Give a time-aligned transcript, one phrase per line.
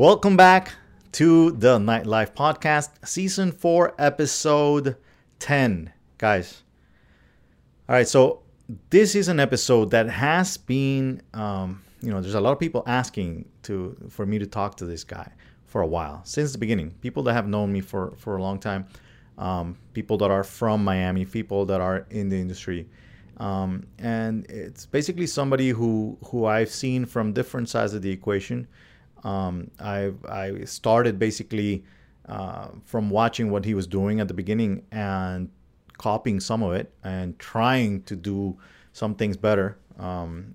[0.00, 0.72] Welcome back
[1.12, 4.96] to the Nightlife Podcast, Season 4, Episode
[5.40, 5.92] 10.
[6.16, 6.62] Guys,
[7.86, 8.40] all right, so
[8.88, 12.82] this is an episode that has been, um, you know, there's a lot of people
[12.86, 15.30] asking to for me to talk to this guy
[15.66, 16.92] for a while since the beginning.
[17.02, 18.86] People that have known me for for a long time,
[19.36, 22.88] um, people that are from Miami, people that are in the industry,
[23.36, 28.66] um, and it's basically somebody who who I've seen from different sides of the equation.
[29.24, 31.84] Um, I I started basically
[32.28, 35.50] uh, from watching what he was doing at the beginning and
[35.98, 38.58] copying some of it and trying to do
[38.92, 39.78] some things better.
[39.98, 40.54] Um,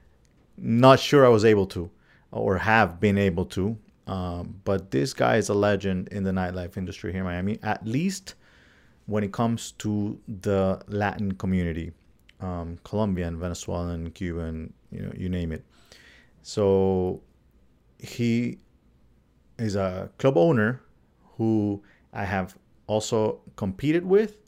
[0.56, 1.90] not sure I was able to
[2.32, 3.76] or have been able to.
[4.06, 7.86] Um, but this guy is a legend in the nightlife industry here in Miami, at
[7.86, 8.34] least
[9.06, 11.92] when it comes to the Latin community,
[12.40, 15.64] um, Colombian, Venezuelan, Cuban, you know, you name it.
[16.42, 17.20] So
[18.02, 18.58] he
[19.58, 20.80] is a club owner
[21.36, 22.56] who I have
[22.86, 24.38] also competed with.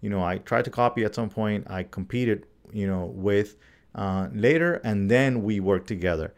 [0.00, 1.66] You know, I tried to copy at some point.
[1.70, 3.56] I competed, you know, with
[3.94, 6.34] uh, later, and then we worked together.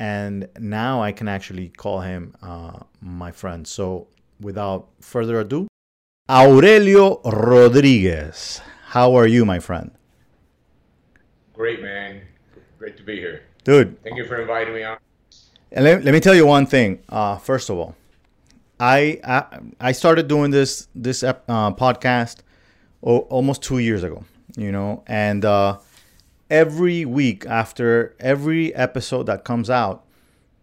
[0.00, 3.66] And now I can actually call him uh, my friend.
[3.66, 4.08] So,
[4.40, 5.68] without further ado,
[6.30, 8.60] Aurelio Rodriguez.
[8.86, 9.90] How are you, my friend?
[11.52, 12.22] Great, man.
[12.78, 13.42] Great to be here.
[13.64, 14.02] Dude.
[14.02, 14.98] Thank you for inviting me on.
[15.70, 17.00] And let, let me tell you one thing.
[17.08, 17.94] Uh, first of all,
[18.80, 21.34] I, I I started doing this this uh,
[21.72, 22.38] podcast
[23.02, 24.24] o- almost two years ago.
[24.56, 25.78] You know, and uh,
[26.50, 30.04] every week after every episode that comes out,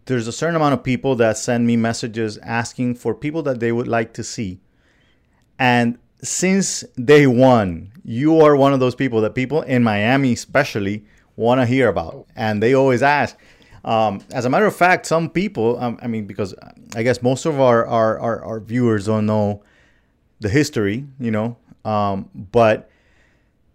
[0.06, 3.72] there's a certain amount of people that send me messages asking for people that they
[3.72, 4.60] would like to see.
[5.58, 11.04] And since day one, you are one of those people that people in Miami, especially,
[11.36, 12.26] want to hear about.
[12.34, 13.36] And they always ask,
[13.86, 16.54] um, as a matter of fact, some people, um, I mean, because
[16.96, 19.62] I guess most of our, our, our, our viewers don't know
[20.40, 22.90] the history, you know, um, but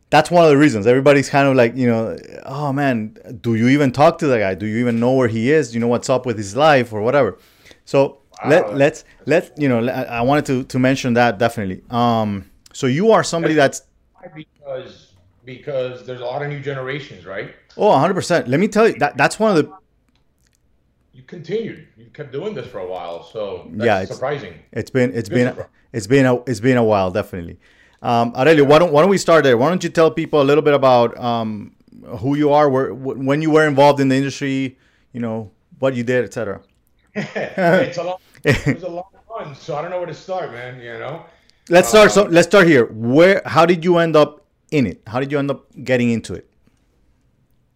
[0.09, 0.85] that's one of the reasons.
[0.85, 4.53] Everybody's kind of like, you know, oh man, do you even talk to the guy?
[4.53, 5.69] Do you even know where he is?
[5.69, 7.37] Do you know what's up with his life or whatever?
[7.85, 8.49] So wow.
[8.49, 11.83] let, let's, let, you know, I wanted to, to mention that definitely.
[11.89, 13.83] Um, so you are somebody that's.
[14.35, 15.13] Because,
[15.45, 17.55] because there's a lot of new generations, right?
[17.77, 18.49] Oh, 100%.
[18.49, 19.80] Let me tell you, that that's one of the
[21.21, 21.87] you continued.
[21.97, 24.55] You kept doing this for a while, so yeah, it's surprising.
[24.71, 27.59] It's been it's Good been it's been a it's been a while, definitely.
[28.01, 29.57] Um, Aurelio, why don't why don't we start there?
[29.57, 31.75] Why don't you tell people a little bit about um,
[32.19, 34.77] who you are, where when you were involved in the industry,
[35.13, 36.61] you know what you did, etc.
[37.13, 40.51] it's a long it was a long run, so I don't know where to start,
[40.51, 40.81] man.
[40.81, 41.25] You know.
[41.69, 42.11] Let's start.
[42.11, 42.87] so um, let's start here.
[42.87, 43.43] Where?
[43.45, 45.01] How did you end up in it?
[45.05, 46.49] How did you end up getting into it?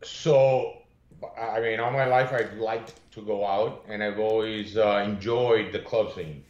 [0.04, 0.75] So,
[1.38, 5.72] I mean, all my life I've liked to go out, and I've always uh, enjoyed
[5.72, 6.44] the club scene.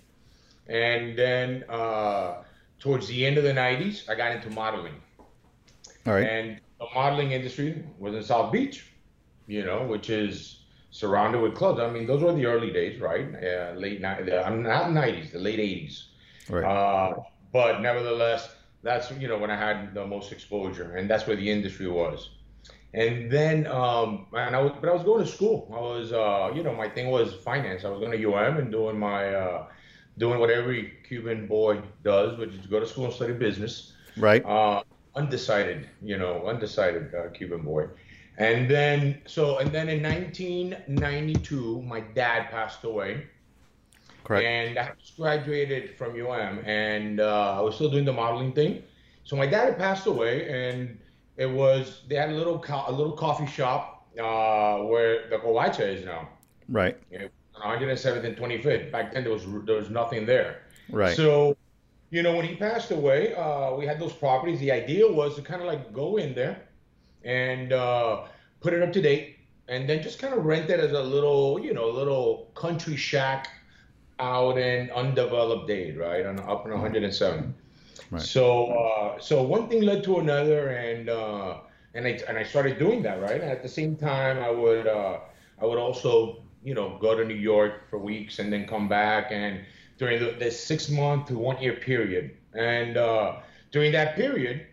[0.67, 2.43] And then uh,
[2.79, 5.01] towards the end of the 90s, I got into modeling.
[6.05, 6.27] All right.
[6.27, 8.91] And the modeling industry was in South Beach,
[9.47, 11.79] you know, which is surrounded with clubs.
[11.79, 13.27] I mean, those were the early days, right?
[13.35, 16.03] Uh, late, I'm not 90s, the late 80s.
[16.49, 16.63] Right.
[16.63, 21.35] Uh, but nevertheless, that's, you know, when I had the most exposure, and that's where
[21.35, 22.29] the industry was.
[22.95, 25.69] And then, um, and I was, but I was going to school.
[25.69, 27.83] I was, uh, you know, my thing was finance.
[27.83, 29.67] I was going to UM and doing my, uh,
[30.17, 33.91] doing what every Cuban boy does, which is go to school and study business.
[34.15, 34.45] Right.
[34.45, 34.83] Uh,
[35.15, 37.87] undecided, you know, undecided uh, Cuban boy.
[38.37, 43.27] And then, so, and then in 1992, my dad passed away.
[44.23, 44.45] Correct.
[44.45, 48.83] And I just graduated from UM, and uh, I was still doing the modeling thing.
[49.25, 50.97] So my dad had passed away, and
[51.37, 55.81] it was they had a little co- a little coffee shop uh, where the Covacha
[55.81, 56.29] is now.
[56.69, 56.97] Right.
[57.11, 57.29] You know,
[57.61, 58.91] 107th and 25th.
[58.91, 60.61] Back then there was there was nothing there.
[60.89, 61.15] Right.
[61.15, 61.57] So,
[62.09, 64.59] you know, when he passed away, uh, we had those properties.
[64.59, 66.61] The idea was to kind of like go in there
[67.23, 68.25] and uh,
[68.61, 69.37] put it up to date,
[69.67, 73.49] and then just kind of rent it as a little, you know, little country shack
[74.19, 77.53] out in undeveloped Dade, right, on up in 107.
[78.11, 78.21] Right.
[78.21, 81.57] So uh, so one thing led to another, and uh,
[81.93, 83.41] and I and I started doing that right.
[83.41, 85.19] And at the same time, I would uh,
[85.61, 89.31] I would also you know go to New York for weeks and then come back
[89.31, 89.61] and
[89.97, 92.37] during the, the six month to one year period.
[92.53, 93.37] And uh,
[93.71, 94.65] during that period,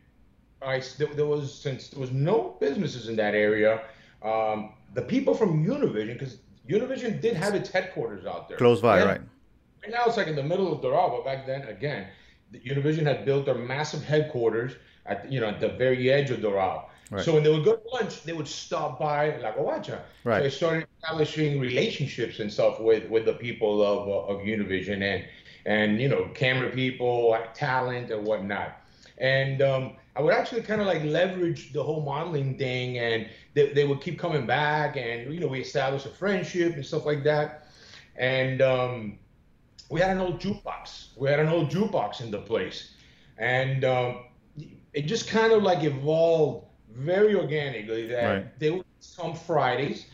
[0.60, 3.82] I there was since there was no businesses in that area.
[4.22, 6.38] Um, the people from Univision, because
[6.68, 8.58] Univision did have its headquarters out there.
[8.58, 9.20] Close by, right?
[9.82, 12.06] Right now it's like in the middle of Doral, but back then, again,
[12.60, 14.72] Univision had built their massive headquarters
[15.06, 16.84] at you know at the very edge of Doral.
[17.10, 17.24] Right.
[17.24, 20.00] So when they would go to lunch, they would stop by La Covacha.
[20.24, 20.40] Right.
[20.40, 25.02] So I started establishing relationships and stuff with with the people of uh, of Univision
[25.02, 25.24] and
[25.66, 28.78] and you know camera people, like talent and whatnot.
[29.18, 33.72] And um, I would actually kind of like leverage the whole modeling thing, and they,
[33.72, 37.24] they would keep coming back, and you know we established a friendship and stuff like
[37.24, 37.66] that.
[38.16, 39.18] And um,
[39.92, 41.08] we had an old jukebox.
[41.18, 42.94] We had an old jukebox in the place,
[43.36, 44.24] and um,
[44.94, 48.06] it just kind of like evolved very organically.
[48.06, 48.58] That Right.
[48.58, 48.86] they would
[49.18, 50.06] come Fridays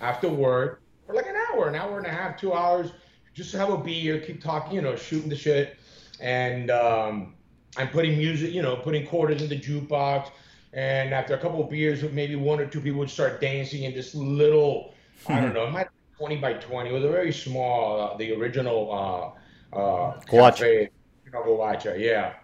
[0.00, 2.90] after work for like an hour, an hour and a half, two hours,
[3.32, 5.76] just to have a beer, keep talking, you know, shooting the shit,
[6.20, 7.34] and um,
[7.76, 10.30] I'm putting music, you know, putting quarters in the jukebox.
[10.72, 13.94] And after a couple of beers, maybe one or two people would start dancing in
[13.94, 14.92] this little,
[15.28, 15.88] I don't know, it might
[16.20, 16.90] 20 by 20.
[16.90, 19.34] It was a very small, uh, the original
[19.72, 20.90] uh, uh, cafe,
[21.24, 22.34] you know, Covacha, yeah.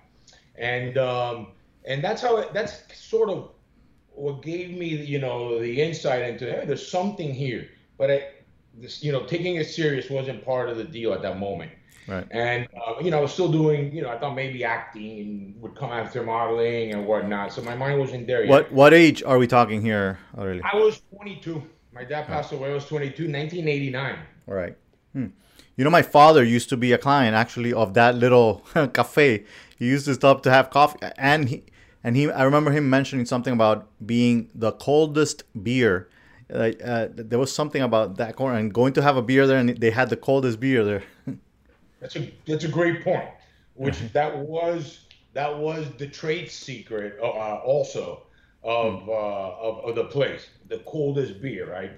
[0.56, 1.48] And um,
[1.84, 3.50] and that's how it, that's sort of
[4.14, 7.68] what gave me, you know, the insight into hey, there's something here.
[7.98, 8.28] But I,
[8.78, 11.70] this, you know, taking it serious wasn't part of the deal at that moment.
[12.08, 12.26] Right.
[12.30, 15.74] And uh, you know, I was still doing, you know, I thought maybe acting would
[15.74, 17.52] come after modeling and whatnot.
[17.52, 18.48] So my mind wasn't there yet.
[18.48, 20.62] What what age are we talking here, Aurelio?
[20.64, 21.62] I was 22.
[21.96, 22.70] My dad passed away.
[22.70, 24.18] I was 22, 1989.
[24.46, 24.76] All right.
[25.14, 25.28] Hmm.
[25.76, 28.62] You know, my father used to be a client actually of that little
[28.92, 29.44] cafe.
[29.78, 31.64] He used to stop to have coffee, and he
[32.04, 32.30] and he.
[32.30, 36.10] I remember him mentioning something about being the coldest beer.
[36.52, 39.58] Uh, uh, there was something about that corner and going to have a beer there,
[39.58, 41.02] and they had the coldest beer there.
[42.00, 43.30] That's a that's a great point.
[43.72, 48.25] Which that was that was the trade secret uh, uh, also
[48.66, 51.92] of, uh, of of the place, the coldest beer, right?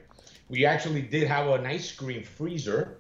[0.49, 2.99] We actually did have an ice cream freezer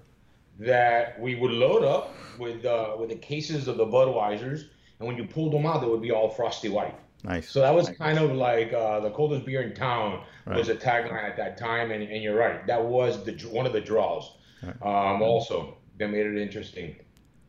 [0.59, 4.65] that we would load up with uh, with the cases of the Budweisers,
[4.99, 6.99] and when you pulled them out, they would be all frosty white.
[7.25, 7.51] nice.
[7.51, 11.25] So that was kind of like uh, the coldest beer in town was a tagline
[11.25, 14.37] at that time, and, and you're right, that was the one of the draws.
[14.83, 16.97] Um, also, that made it interesting.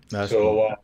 [0.10, 0.68] That's so, cool.
[0.70, 0.76] uh,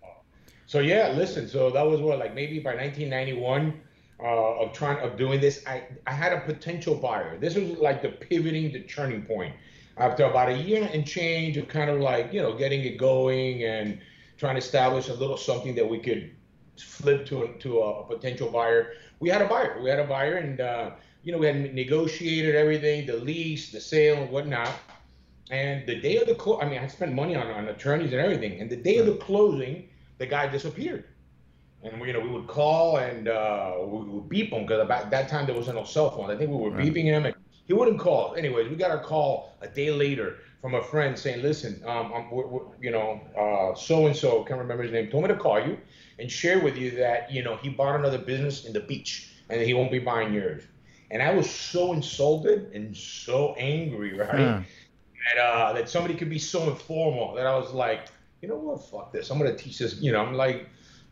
[0.65, 1.47] so yeah, listen.
[1.47, 3.81] So that was what, like maybe by 1991
[4.19, 7.37] uh, of trying of doing this, I I had a potential buyer.
[7.37, 9.53] This was like the pivoting, the turning point.
[9.97, 13.63] After about a year and change of kind of like you know getting it going
[13.63, 13.99] and
[14.37, 16.35] trying to establish a little something that we could
[16.77, 18.93] flip to a, to a potential buyer.
[19.19, 19.79] We had a buyer.
[19.81, 20.91] We had a buyer, and uh,
[21.23, 24.71] you know we had negotiated everything, the lease, the sale, and whatnot.
[25.51, 28.21] And the day of the close, I mean, I spent money on, on attorneys and
[28.21, 28.59] everything.
[28.61, 31.05] And the day of the closing, the guy disappeared.
[31.85, 35.11] And we, you know, we would call and uh, we would beep him because about
[35.11, 36.31] that time there was no cell phone.
[36.31, 36.85] I think we were Right.
[36.85, 37.35] beeping him, and
[37.67, 38.35] he wouldn't call.
[38.35, 42.31] Anyways, we got a call a day later from a friend saying, "Listen, um, I'm,
[42.31, 43.21] we're, we're, you know,
[43.77, 45.77] so and so, can't remember his name, told me to call you
[46.19, 49.61] and share with you that you know he bought another business in the beach and
[49.61, 50.63] he won't be buying yours."
[51.11, 54.57] And I was so insulted and so angry, right?
[54.57, 54.61] Huh.
[55.35, 58.07] that uh, that somebody could be so informal that I was like,
[58.41, 59.29] you know what, fuck this.
[59.29, 60.01] I'm gonna teach this.
[60.01, 60.67] You know, I'm like,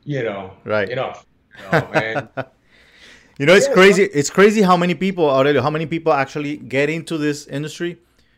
[0.06, 0.90] you know, Right.
[0.90, 1.26] enough.
[1.58, 2.30] You know, and
[3.40, 4.04] You know, it's Yeah, crazy.
[4.04, 7.98] It's crazy how many people, Aurelio, how many people actually get into this industry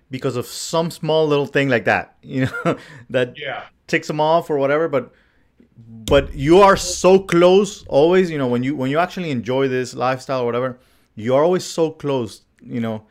[0.10, 2.16] because of some small little thing like that.
[2.24, 2.78] You know,
[3.10, 4.88] that yeah, ticks them off or whatever.
[4.88, 5.12] But
[5.78, 8.32] but you are so close always.
[8.32, 10.80] You know, when you when you actually enjoy this lifestyle or whatever,
[11.16, 12.42] you are always so close.
[12.62, 13.04] You know,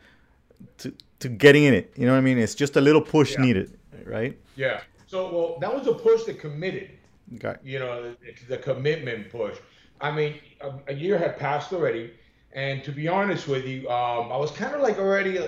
[0.79, 1.93] to to getting in it.
[1.95, 2.37] You know what I mean?
[2.39, 3.41] It's just a little push Yeah.
[3.45, 4.37] needed, right?
[4.55, 4.81] yeah.
[5.07, 6.89] So well, that was a push that committed.
[7.35, 7.55] Okay.
[7.63, 8.15] You know, the,
[8.47, 9.57] the commitment push.
[9.99, 12.13] I mean, a, a year had passed already,
[12.53, 15.39] and to be honest with you, um, I was kind of like already,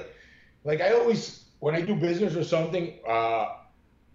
[0.64, 3.56] like I always when I do business or something, uh,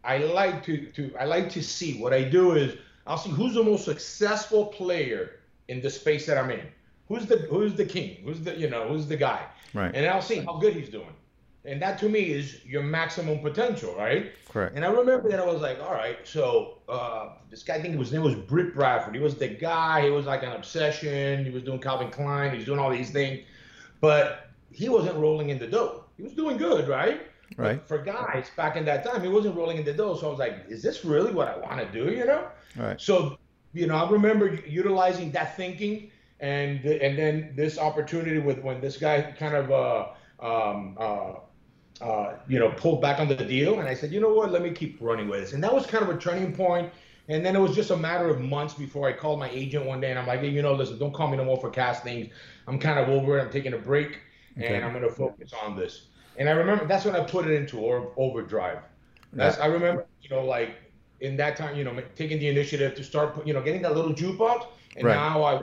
[0.04, 2.76] I like to to I like to see what I do is
[3.06, 6.66] I'll see who's the most successful player in the space that I'm in.
[7.08, 8.22] Who's the who's the king?
[8.24, 9.44] Who's the you know who's the guy?
[9.74, 9.94] Right.
[9.94, 11.14] And I'll see how good he's doing.
[11.64, 14.32] And that to me is your maximum potential, right?
[14.48, 14.74] Correct.
[14.74, 17.96] And I remember that I was like, all right, so uh, this guy, I think
[17.96, 19.14] his name was Britt Bradford.
[19.14, 20.02] He was the guy.
[20.02, 21.44] He was like an obsession.
[21.44, 22.50] He was doing Calvin Klein.
[22.50, 23.44] He was doing all these things,
[24.00, 26.04] but he wasn't rolling in the dough.
[26.16, 27.22] He was doing good, right?
[27.56, 27.86] But Right.
[27.86, 30.16] for guys back in that time, he wasn't rolling in the dough.
[30.16, 32.10] So I was like, is this really what I want to do?
[32.10, 32.48] You know?
[32.76, 33.00] Right.
[33.00, 33.38] So,
[33.74, 38.96] you know, I remember utilizing that thinking and and then this opportunity with when this
[38.96, 40.08] guy kind of uh,
[40.44, 41.34] um, uh,
[42.02, 44.62] uh, you know pulled back on the deal, and I said, you know what, let
[44.62, 46.90] me keep running with this, and that was kind of a turning point.
[47.28, 50.00] And then it was just a matter of months before I called my agent one
[50.00, 52.32] day, and I'm like, hey, you know, listen, don't call me no more for castings.
[52.66, 53.42] I'm kind of over it.
[53.42, 54.18] I'm taking a break,
[54.58, 54.74] Okay.
[54.74, 56.08] and I'm going to focus on this.
[56.36, 58.78] And I remember that's when I put it into or- overdrive.
[59.32, 60.74] That's I remember, you know, like
[61.20, 64.12] in that time, you know, taking the initiative to start, you know, getting that little
[64.12, 64.66] jukebox,
[64.96, 65.14] and Right.
[65.14, 65.62] now I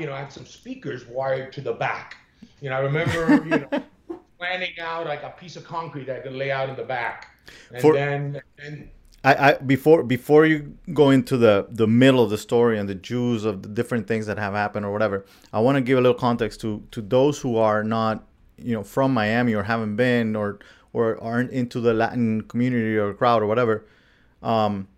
[0.00, 2.16] you know, I had some speakers wired to the back.
[2.62, 3.68] You know, I remember, you know,
[4.38, 7.28] planning out like a piece of concrete that I could lay out in the back,
[7.72, 8.90] and For- then and
[9.24, 12.94] I, I before before you go into the the middle of the story and the
[12.94, 16.00] Jews of the different things that have happened or whatever, I want to give a
[16.00, 18.24] little context to to those who are not
[18.56, 20.60] you know from Miami or haven't been or
[20.92, 23.86] or aren't into the Latin community or crowd or whatever.
[24.42, 24.88] Um,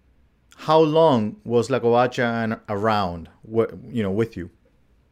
[0.56, 3.28] how long was La Covacha and around?
[3.42, 4.50] What you know with you,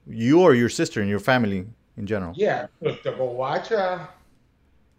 [0.06, 1.66] you or your sister and your family
[1.97, 2.35] in general?
[2.37, 4.08] Yeah, look, the Covacha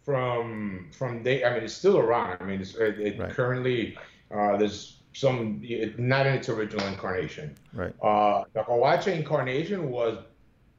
[0.09, 1.43] from from day.
[1.45, 2.37] I mean, it's still around.
[2.41, 3.29] I mean, it's, it, it Right.
[3.29, 3.95] currently
[4.35, 7.53] uh, there's some it, not in its original incarnation.
[7.73, 7.93] Right.
[8.01, 10.17] Uh, the Covacha incarnation was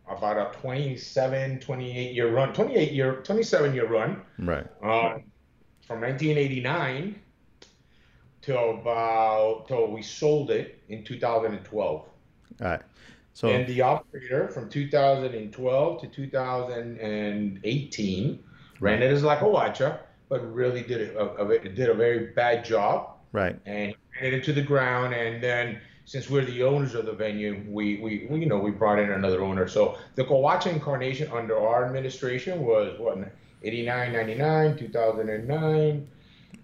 [0.09, 4.67] about a 27, 28 year run, 28 year, 27 year run Right.
[4.83, 5.19] uh,
[5.87, 7.15] from 1989
[8.43, 12.01] till about till we sold it in 2012.
[12.01, 12.09] All
[12.61, 12.81] right.
[13.33, 18.43] So And the operator from 2012 to 2018
[18.81, 22.27] ran it as like a watcher, but really did a, a, a- did a very
[22.29, 23.59] bad job right.
[23.67, 25.15] and ran it into the ground.
[25.15, 28.71] And then since we're the owners of the venue, we, we, we you know we
[28.71, 29.69] brought in another owner.
[29.69, 33.19] So the Covacha incarnation under our administration was what
[33.63, 36.09] 89, 99, 2009.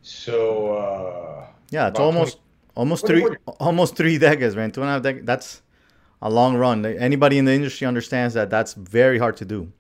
[0.03, 2.39] So uh, Yeah, it's almost
[2.75, 4.71] almost 20, three almost three decades, man.
[4.71, 5.27] Two and a half decades.
[5.27, 5.63] That's
[6.23, 6.85] a long run.
[6.87, 8.51] Anybody in the industry understands that.
[8.51, 9.73] That's very hard to do.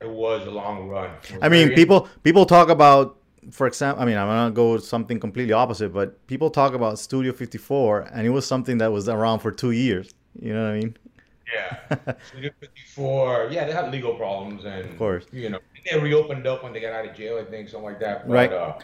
[0.00, 1.10] It was a long run.
[1.42, 3.18] I mean, people people talk about,
[3.50, 6.98] for example, I mean, I'm gonna go with something completely opposite, but people talk about
[6.98, 10.10] Studio 54, and it was something that was around for two years.
[10.40, 10.96] You know what I mean?
[11.52, 12.14] Yeah.
[12.28, 15.26] Studio 54, yeah, they had legal problems and, Of course.
[15.32, 15.58] you know,
[15.90, 18.26] they reopened up when they got out of jail, I think, something like that.
[18.26, 18.52] But, Right.
[18.52, 18.78] Uh,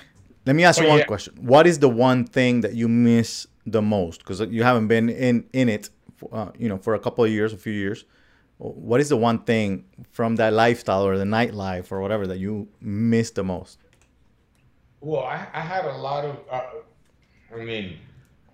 [0.45, 1.05] Let me ask you one yeah.
[1.05, 1.35] question.
[1.41, 4.19] What is the one thing that you miss the most?
[4.19, 5.91] Because you haven't been in in it,
[6.33, 8.05] uh, you know, for a couple of years, a few years.
[8.59, 12.69] What is the one thing from that lifestyle or the nightlife or whatever that you
[12.81, 13.79] miss the most?
[15.01, 16.63] well, I, I had a lot of, uh,
[17.55, 17.99] I mean,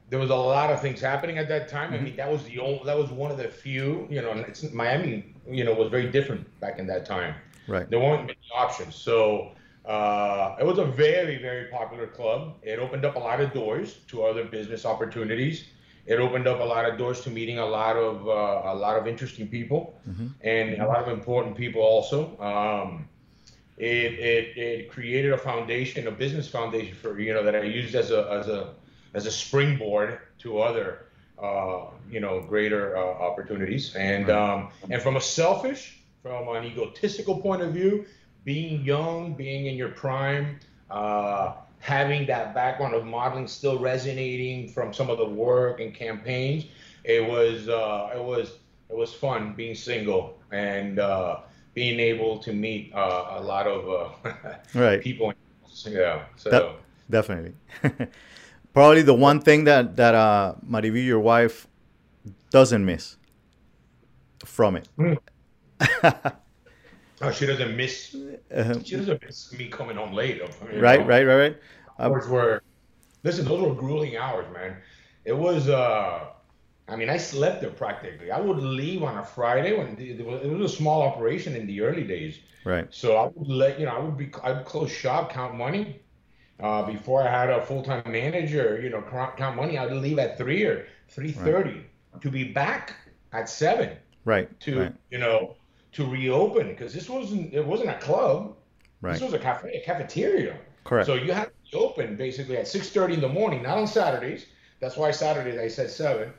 [0.08, 1.92] there was a lot of things happening at that time.
[1.94, 2.04] I Mm-hmm.
[2.04, 5.34] mean, that was the only, that was one of the few, you know, it's, Miami,
[5.48, 7.34] you know, was very different back in that time.
[7.66, 7.88] Right.
[7.88, 8.96] There weren't many options.
[8.96, 9.52] So
[9.84, 12.56] uh, it was a very, very popular club.
[12.62, 15.66] It opened up a lot of doors to other business opportunities.
[16.04, 18.96] It opened up a lot of doors to meeting a lot of uh, a lot
[18.96, 19.94] of interesting people
[20.40, 22.38] and a lot of important people also.
[22.40, 23.08] Um,
[23.78, 27.94] it, it, it created a foundation, a business foundation for you know that I used
[27.94, 28.74] as a as a
[29.14, 31.06] as a springboard to other
[31.42, 33.94] uh, you know greater uh, opportunities.
[33.94, 38.06] And um, and from a selfish, from an egotistical point of view,
[38.44, 40.58] being young, being in your prime,
[40.90, 46.64] uh, having that background of modeling still resonating from some of the work and campaigns,
[47.04, 48.52] it was uh, it was
[48.88, 51.40] it was fun being single and uh,
[51.74, 53.80] being able to meet uh, a lot of
[54.24, 54.32] uh,
[54.74, 55.02] Right.
[55.02, 55.32] people.
[55.84, 56.50] Yeah, so.
[56.50, 56.76] That-
[57.10, 57.54] Definitely.
[58.72, 61.66] Probably the one thing that that uh, Mariví, your wife,
[62.50, 63.16] doesn't miss
[64.46, 64.88] from it.
[67.22, 68.14] Oh, she doesn't miss.
[68.54, 70.40] Uh, She doesn't miss me coming home late.
[70.62, 71.06] right, know?
[71.06, 71.56] right, right, right.
[71.98, 72.62] Um, Hours were,
[73.24, 74.76] listen, those were grueling hours, man.
[75.24, 75.68] It was.
[75.68, 76.28] uh
[76.88, 78.30] I mean, I slept there practically.
[78.32, 81.66] I would leave on a Friday when it was, it was a small operation in
[81.66, 82.40] the early days.
[82.64, 82.88] Right.
[82.90, 86.00] So I would let you know, I would be, I would close shop, count money.
[86.60, 89.78] Uh, before I had a full time manager, you know, count count money.
[89.78, 91.86] I would leave at three or three thirty
[92.20, 92.94] to be back
[93.32, 94.48] at seven Right.
[94.60, 94.94] to Right.
[95.10, 95.56] you know
[95.92, 98.56] to reopen because this wasn't it wasn't a club.
[99.00, 99.12] Right.
[99.12, 100.56] This was a cafe, a cafeteria.
[100.84, 101.06] Correct.
[101.06, 104.46] So you had to be open basically at 6:30 in the morning, not on Saturdays.
[104.80, 106.32] That's why Saturdays I said seven.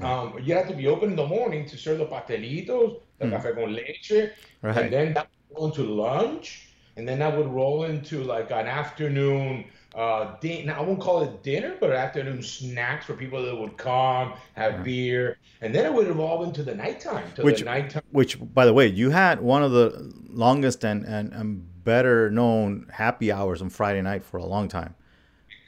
[0.00, 3.54] Um, you had to be open in the morning to serve the pastelitos, the café
[3.54, 4.30] con leche.
[4.62, 4.76] Right.
[4.76, 8.66] and then that would go into lunch, and then that would roll into like an
[8.66, 9.64] afternoon.
[9.94, 13.76] Uh, din- now I won't call it dinner, but afternoon snacks for people that would
[13.76, 18.02] come, have beer, and then it would evolve into the nighttime, to Which- the nighttime.
[18.10, 22.86] Which, by the way, you had one of the longest and, and, and better known
[22.92, 24.94] happy hours on Friday night for a long time.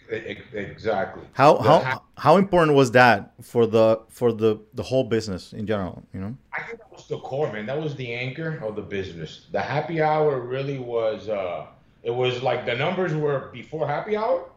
[0.08, 1.22] Exactly.
[1.32, 5.52] How The how ha- how important was that for the for the the whole business
[5.52, 6.02] in general?
[6.14, 6.36] You know.
[6.52, 7.66] I think that was the core, man.
[7.66, 9.46] That was the anchor of the business.
[9.50, 11.28] The happy hour really was.
[11.28, 11.66] Uh,
[12.06, 14.48] it was like the numbers were before happy hour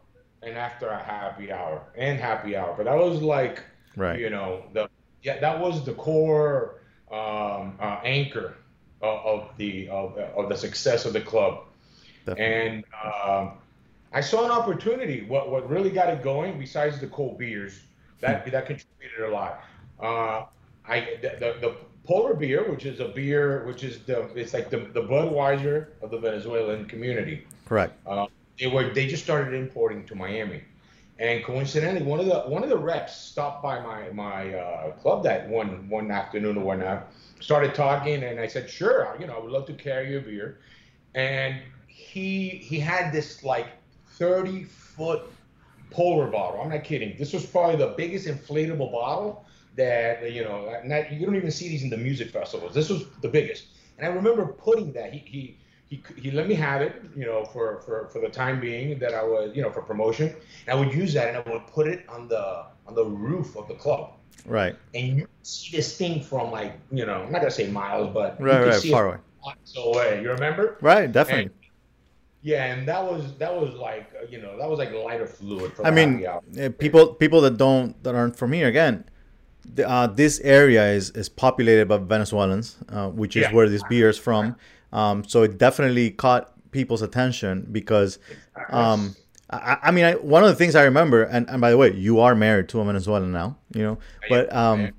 [0.44, 2.76] and after a happy hour and happy hour.
[2.78, 3.64] But that was like,
[3.98, 4.20] Right.
[4.20, 4.88] you know, the
[5.24, 6.76] yeah, that was the core
[7.12, 8.56] um, uh, anchor
[9.02, 11.64] of, of the of, of the success of the club.
[12.26, 12.46] Definitely.
[12.46, 13.54] And um,
[14.14, 15.26] I saw an opportunity.
[15.26, 17.82] What what really got it going, besides the cold beers,
[18.20, 19.64] that that contributed a lot.
[20.00, 20.46] Uh,
[20.88, 21.76] I the, the, the
[22.06, 26.12] polar beer, which is a beer, which is the it's like the the Budweiser of
[26.12, 27.46] the Venezuelan community.
[27.66, 27.94] Correct.
[28.06, 28.28] Uh,
[28.60, 30.64] they were they just started importing to Miami,
[31.20, 35.24] and coincidentally, one of the one of the reps stopped by my my uh, club
[35.24, 39.40] that one one afternoon or whatnot, started talking, and I said, sure, you know, I
[39.40, 40.60] would love to carry your beer,
[41.16, 43.68] and he he had this like
[44.18, 45.24] 30 foot
[45.92, 46.62] polar bottle.
[46.62, 47.18] I'm not kidding.
[47.18, 49.46] This was probably the biggest inflatable bottle
[49.76, 50.82] that you know.
[50.84, 52.74] Not, you don't even see these in the music festivals.
[52.74, 55.14] This was the biggest, and I remember putting that.
[55.14, 55.58] He he
[55.90, 59.16] he, he let me have it, you know, for, for, for the time being that
[59.16, 60.28] I was, you know, for promotion.
[60.68, 63.56] And I would use that and I would put it on the on the roof
[63.56, 64.14] of the club.
[64.46, 64.76] Right.
[64.94, 68.40] And you see this thing from like, you know, I'm not gonna say miles, but
[68.40, 69.18] right, right, far away.
[69.78, 70.22] away.
[70.22, 70.78] You remember?
[70.82, 71.46] Right, definitely.
[71.46, 71.54] And,
[72.42, 75.74] yeah, and that was that was like uh, you know that was like lighter fluid.
[75.84, 76.26] I mean,
[76.58, 79.04] eh, people people that don't that aren't from here again.
[79.66, 83.54] The, uh, this area is is populated by Venezuelans, uh, which is yeah.
[83.54, 84.56] where this beer is from.
[84.92, 88.20] Um, so it definitely caught people's attention because,
[88.70, 89.16] um,
[89.50, 91.94] I, I, mean, I, one of the things I remember, and, and by the way,
[91.94, 93.98] you are married to a Venezuelan now, you know,
[94.30, 94.92] but um,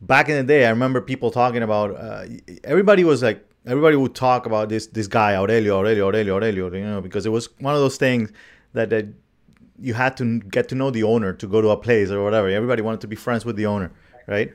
[0.00, 1.96] back in the day, I remember people talking about.
[1.96, 2.26] Uh,
[2.64, 6.84] everybody was like, everybody would talk about this this guy Aurelio, Aurelio, Aurelio, Aurelio, you
[6.84, 8.32] know, because it was one of those things
[8.72, 9.06] that that
[9.80, 12.48] you had to get to know the owner to go to a place or whatever.
[12.48, 13.92] Everybody wanted to be friends with the owner,
[14.26, 14.52] right?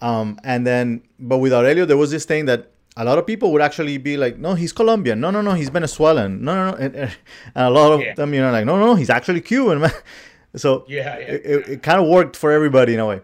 [0.00, 3.52] Um, and then, but with Aurelio, there was this thing that a lot of people
[3.52, 5.20] would actually be like, no, he's Colombian.
[5.20, 6.44] No, no, no, he's Venezuelan.
[6.44, 6.76] No, no, no.
[6.76, 7.16] And, and
[7.54, 8.14] a lot of yeah.
[8.14, 9.90] them, you know, like, no, no, he's actually Cuban.
[10.56, 13.20] so yeah, yeah it, it, it kind of worked for everybody in a way.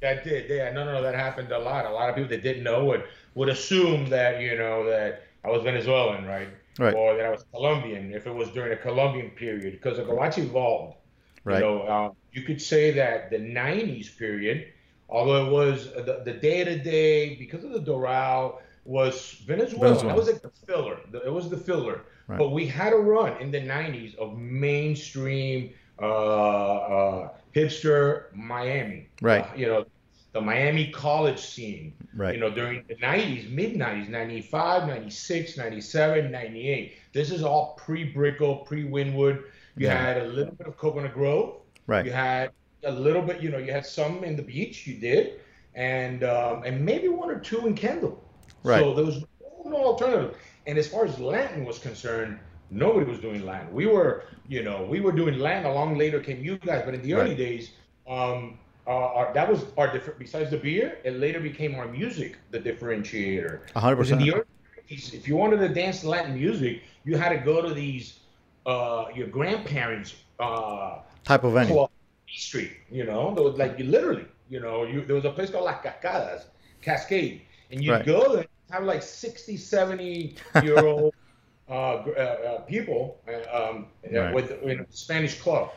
[0.00, 0.72] That did, yeah.
[0.72, 1.86] No, no, no, that happened a lot.
[1.86, 5.48] A lot of people that didn't know would would assume that you know that I
[5.48, 6.48] was Venezuelan, right?
[6.78, 6.94] Right.
[6.94, 10.38] Or that I was Colombian if it was during a Colombian period, because the Covacha
[10.38, 10.96] evolved.
[11.44, 11.56] Right.
[11.56, 14.68] You know, um, you could say that the '90s period,
[15.08, 19.88] although it was the day to day because of the Doral was Venezuela.
[19.88, 20.14] Venezuela.
[20.14, 20.98] That was like the filler.
[21.24, 22.02] It was the filler.
[22.26, 22.38] Right.
[22.38, 29.08] But we had a run in the 90s of mainstream uh, uh, hipster Miami.
[29.20, 29.44] Right.
[29.44, 29.84] Uh, you know,
[30.32, 31.94] the Miami college scene.
[32.14, 32.34] Right.
[32.34, 36.94] You know, during the 90s, mid 90s, 95, 96, 97, 98.
[37.12, 39.42] This is all pre Brickell, pre Wynwood.
[39.76, 40.00] You yeah.
[40.00, 41.56] had a little bit of Coconut Grove.
[41.86, 42.04] Right.
[42.04, 42.50] You had
[42.84, 45.40] a little bit, you know, you had some in the beach, you did,
[45.74, 48.22] and um, and maybe one or two in Kendall.
[48.62, 48.80] Right.
[48.80, 49.24] So there was
[49.64, 50.36] no alternative.
[50.66, 52.38] And as far as Latin was concerned,
[52.70, 53.72] nobody was doing Latin.
[53.72, 55.66] We were, you know, we were doing Latin.
[55.66, 57.38] Along later came you guys, but in the early right.
[57.38, 57.72] days,
[58.08, 60.18] um, uh, our, that was our different.
[60.18, 63.70] Besides the beer, it later became our music, the differentiator.
[63.76, 64.20] hundred percent.
[64.20, 64.44] In the early
[64.88, 68.20] days, if you wanted to dance Latin music, you had to go to these
[68.66, 71.86] uh, your grandparents' uh, type of venue.
[72.34, 75.50] Street, you know, there was like you literally, you know, you, there was a place
[75.50, 76.44] called Las Cascadas,
[76.80, 78.06] Cascade, and you'd right.
[78.06, 81.14] go there have like 60, 70 year old
[81.68, 84.34] uh, uh, uh, people uh, um, right.
[84.34, 85.70] with in a Spanish club.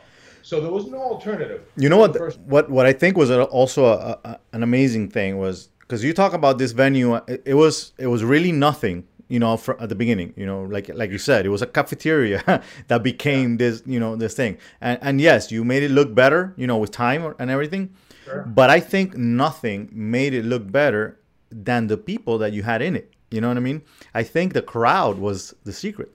[0.46, 1.62] So there was no alternative.
[1.76, 2.38] You know what?
[2.38, 6.34] What what I think was also a, a, an amazing thing was because you talk
[6.34, 7.14] about this venue.
[7.14, 9.08] Uh, it, it, was it was really nothing.
[9.26, 11.66] You know, for, at the beginning, you know, like like you said, it was a
[11.66, 13.56] cafeteria that became yeah.
[13.56, 14.58] this, you know, this thing.
[14.80, 17.92] And and yes, you made it look better, you know, with time and everything.
[18.24, 18.44] Sure.
[18.46, 21.18] But I think nothing made it look better
[21.50, 23.12] than the people that you had in it.
[23.32, 23.82] You know what I mean?
[24.14, 26.12] I think the crowd was the secret.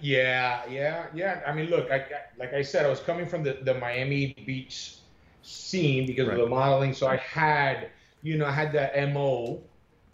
[0.00, 1.40] Yeah, yeah, yeah.
[1.46, 2.04] I mean, look, I,
[2.38, 4.96] like I said, I was coming from the, the Miami Beach
[5.42, 6.38] scene because right.
[6.38, 7.90] of the modeling, so I had,
[8.22, 9.60] you know, I had that mo,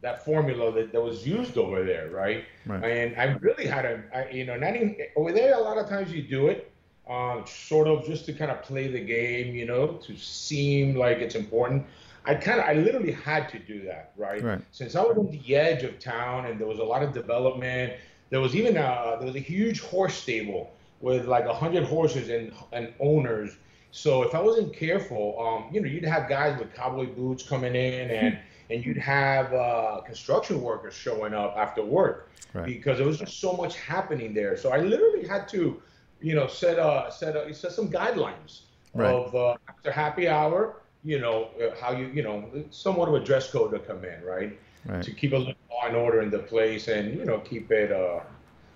[0.01, 2.44] that formula that, that was used over there, right?
[2.66, 2.85] right.
[2.85, 5.55] And I really had a, I, you know, not even over there.
[5.55, 6.70] A lot of times you do it,
[7.09, 11.18] uh, sort of just to kind of play the game, you know, to seem like
[11.18, 11.85] it's important.
[12.27, 14.42] I kind of, I literally had to do that, right?
[14.42, 14.61] right?
[14.73, 17.94] Since I was on the edge of town and there was a lot of development,
[18.31, 22.29] there was even a, there was a huge horse stable with like a hundred horses
[22.29, 23.57] and and owners.
[23.91, 27.75] So if I wasn't careful, um, you know, you'd have guys with cowboy boots coming
[27.75, 28.39] in and
[28.71, 32.65] and you'd have uh, construction workers showing up after work right.
[32.65, 34.57] because there was just so much happening there.
[34.57, 35.81] So I literally had to,
[36.21, 38.63] you know, set uh set uh, set some guidelines
[38.95, 39.15] right.
[39.15, 43.21] of uh, after happy hour you know, uh, how you, you know, somewhat of a
[43.21, 44.59] dress code to come in, right?
[44.87, 45.03] Right.
[45.03, 47.92] To keep a little law and order in the place and, you know, keep it,
[47.92, 48.20] uh,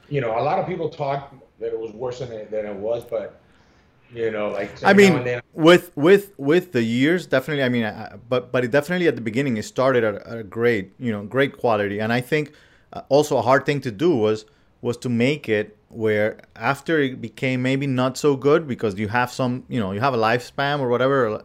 [0.09, 2.77] you know, a lot of people talk that it was worse than it, than it
[2.77, 3.41] was, but,
[4.13, 7.63] you know, like I mean, then, with with with the years, definitely.
[7.63, 10.43] I mean, I, but but it definitely at the beginning it started at, at a
[10.43, 12.53] great, you know, great quality, and I think
[12.95, 14.47] uh, also a hard thing to do was
[14.81, 19.31] was to make it where after it became maybe not so good because you have
[19.31, 21.43] some, you know, you have a lifespan or whatever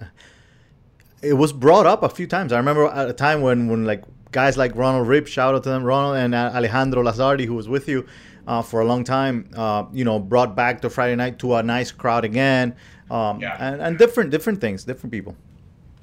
[1.22, 2.52] it was brought up a few times.
[2.52, 5.70] I remember at a time when when like guys like Ronald Rip, shout out to
[5.70, 8.06] them, Ronald and uh, Alejandro Lazardi, who was with you
[8.48, 11.64] uh, for a long time, uh, you know, brought back the Friday night to a
[11.64, 12.76] nice crowd again,
[13.10, 13.56] um, Yeah.
[13.60, 15.36] and, and different different things, different people.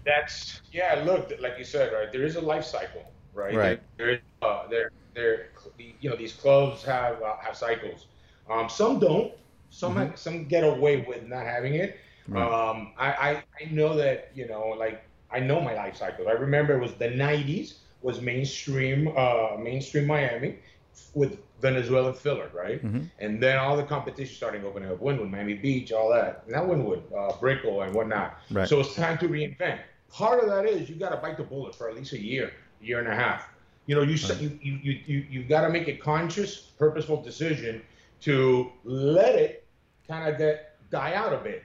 [0.06, 1.02] That's yeah.
[1.04, 2.10] Look, like you said, right?
[2.10, 3.54] There is a life cycle, right?
[3.54, 3.80] Right.
[3.98, 4.06] There,
[4.40, 5.48] there, uh, there, there.
[6.00, 8.06] You know, these clubs have uh, have cycles.
[8.48, 9.32] Um, some don't.
[9.68, 10.16] Some Mhm.
[10.18, 11.98] some get away with not having it.
[12.28, 12.42] Right.
[12.42, 16.26] Um, I, I I know that you know, like I know my life cycles.
[16.28, 20.56] I remember it was the '90s was mainstream uh, mainstream Miami
[21.14, 22.82] with Venezuelan filler, right?
[22.84, 23.10] Mhm.
[23.18, 26.48] And then all the competition starting opening up, Wynwood, Miami Beach, all that.
[26.48, 28.38] Not Wynwood, uh, Brickell and whatnot.
[28.50, 28.68] Right.
[28.68, 29.80] So it's time to reinvent.
[30.10, 32.52] Part of that is you got to bite the bullet for at least a year,
[32.80, 33.48] year and a half.
[33.86, 34.40] You know, you Right.
[34.40, 37.82] you you you you you got to make a conscious, purposeful decision
[38.22, 39.64] to let it
[40.08, 41.62] kind of get die out a bit.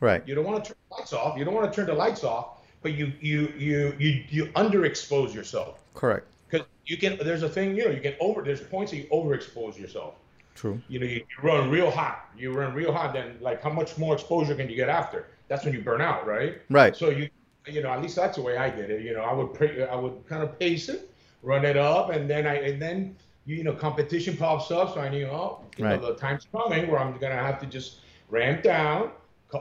[0.00, 0.26] Right.
[0.26, 1.38] You don't want to turn the lights off.
[1.38, 5.34] You don't want to turn the lights off, but you you you you you underexpose
[5.34, 6.26] yourself Correct.
[6.48, 7.18] because you can.
[7.18, 8.42] There's a thing you know you can over.
[8.42, 10.14] There's points that you overexpose yourself.
[10.54, 10.80] True.
[10.88, 12.28] You know you, you run real hot.
[12.36, 13.12] You run real hot.
[13.12, 15.26] Then like how much more exposure can you get after?
[15.48, 16.60] That's when you burn out, right?
[16.70, 16.96] Right.
[16.96, 17.28] So you
[17.66, 19.02] you know at least that's the way I did it.
[19.02, 21.10] You know I would pre- I would kind of pace it,
[21.42, 25.08] run it up, and then I and then you know competition pops up, so I
[25.08, 26.00] knew oh you Right.
[26.00, 29.10] know the time's coming where I'm gonna have to just ramp down,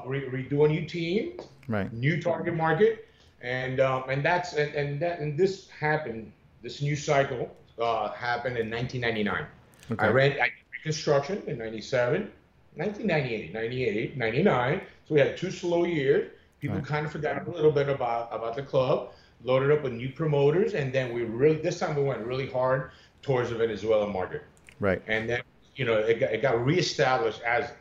[0.06, 1.92] re- redo a new team, Right.
[1.94, 3.07] new target market,
[3.41, 6.32] and um, and that's and, and that and this happened.
[6.63, 9.45] This new cycle uh, happened in 1999.
[9.91, 10.06] Okay.
[10.06, 12.32] I ran I did reconstruction in 97,
[12.76, 14.82] 1998, 98, 99.
[15.08, 16.32] So we had two slow years.
[16.60, 16.86] People Right.
[16.86, 19.12] kind of forgot a little bit about, about the club,
[19.43, 22.91] loaded up with new promoters, and then we really, this time we went really hard
[23.21, 24.43] towards the Venezuelan market.
[24.80, 25.02] Right.
[25.08, 25.41] And then,
[25.76, 27.71] you know, it got, it got reestablished as,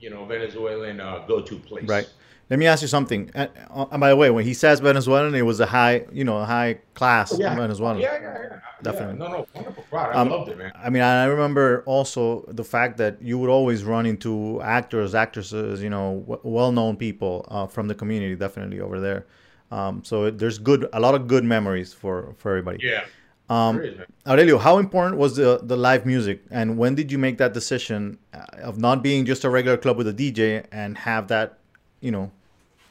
[0.00, 1.88] you know, Venezuelan uh, go-to place.
[1.88, 2.08] Right.
[2.48, 3.30] Let me ask you something.
[3.34, 6.22] And, uh, and by the way, when he says Venezuelan, it was a high, you
[6.24, 7.54] know, high class Oh, yeah.
[7.56, 7.98] Venezuelan.
[7.98, 8.58] Yeah, yeah, yeah.
[8.82, 9.14] Definitely.
[9.20, 10.14] Yeah, no, no, wonderful crowd.
[10.14, 10.70] I Um, loved it, man.
[10.76, 15.82] I mean, I remember also the fact that you would always run into actors, actresses,
[15.82, 19.26] you know, w- well-known people uh, from the community, definitely over there.
[19.72, 22.78] Um, so it, there's good, a lot of good memories for for everybody.
[22.86, 23.04] Yeah.
[23.48, 23.98] Um, is.
[24.26, 28.18] Aurelio, how important was the the live music, and when did you make that decision
[28.34, 31.58] uh, of not being just a regular club with a DJ and have that,
[32.00, 32.30] you know,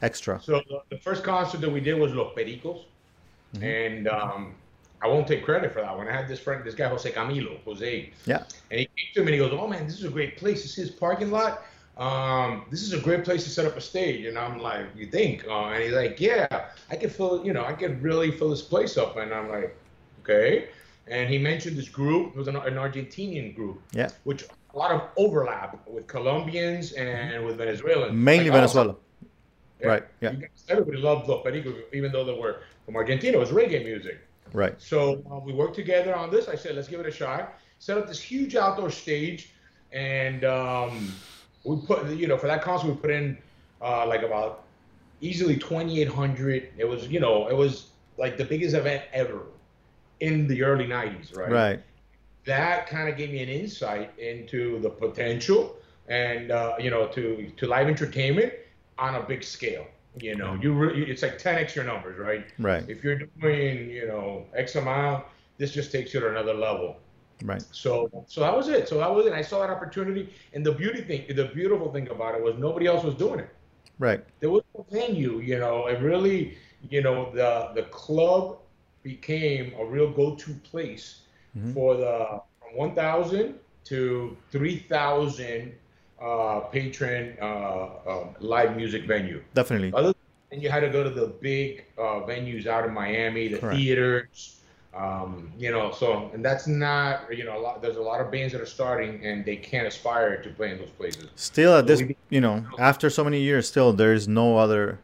[0.02, 0.40] extra?
[0.42, 2.84] So the, first concert that we did was Los Pericos,
[3.54, 3.64] Mm-hmm.
[3.64, 4.54] and um,
[5.00, 6.08] I won't take credit for that one.
[6.08, 8.42] I had this friend, this guy Jose Camilo, Jose, Yeah.
[8.70, 10.62] and he came to me and he goes, "Oh man, this is a great place.
[10.62, 11.62] This is parking lot.
[11.96, 15.06] Um, this is a great place to set up a stage." And I'm like, "You
[15.06, 17.46] think?" Uh, and he's like, "Yeah, I can fill.
[17.46, 19.76] You know, I can really fill this place up." And I'm like,
[20.22, 20.68] "Okay."
[21.06, 22.30] And he mentioned this group.
[22.34, 24.08] It was an, an Argentinian group, Yeah.
[24.24, 24.44] which
[24.76, 28.12] a lot of overlap with Colombians and with Venezuelans.
[28.12, 28.96] Mainly Like, Venezuela.
[29.82, 30.32] Right, yeah.
[30.32, 33.36] Guys- everybody loved Los Pericos, even though they were from Argentina.
[33.36, 34.20] It was reggae music.
[34.52, 34.74] Right.
[34.78, 36.48] So uh, we worked together on this.
[36.48, 37.54] I said, let's give it a shot.
[37.78, 39.50] Set up this huge outdoor stage,
[39.92, 41.12] and um,
[41.64, 43.38] we put, you know, for that concert, we put in
[43.82, 44.64] uh, like about
[45.20, 46.70] easily 2,800.
[46.76, 49.42] It was, you know, it was like the biggest event ever
[50.20, 51.50] in the early 90s, right?
[51.50, 51.82] Right.
[52.46, 55.76] That kind of gave me an insight into the potential
[56.08, 58.52] and uh, you know to to live entertainment
[58.98, 59.86] on a big scale.
[60.20, 62.46] You know, you re- it's like 10x your numbers, right?
[62.58, 62.84] Right.
[62.88, 65.26] If you're doing you know X amount,
[65.58, 66.96] this just takes you to another level.
[67.44, 67.62] Right.
[67.72, 68.88] So so that was it.
[68.88, 69.32] So that was it.
[69.34, 72.86] I saw that opportunity, and the beauty thing, the beautiful thing about it was nobody
[72.86, 73.50] else was doing it
[73.98, 74.24] Right.
[74.40, 76.56] there was no venue, you know, it really,
[76.88, 78.58] you know, the the club
[79.02, 81.22] became a real go-to place
[81.56, 81.74] Mhm.
[81.74, 85.72] for the from 1,000 to 3,000
[86.20, 89.42] uh, patron uh, um, live music venue.
[89.54, 89.92] Definitely.
[89.94, 90.12] Other
[90.50, 93.76] than you had to go to the big uh, venues out in Miami, the Correct.
[93.76, 94.60] theaters,
[94.94, 95.92] um, you know.
[95.92, 97.82] So, and that's not, you know, a lot.
[97.82, 100.78] There's a lot of bands that are starting and they can't aspire to play in
[100.78, 101.28] those places.
[101.36, 104.98] Still at So this, you know, after so many years, still there is no other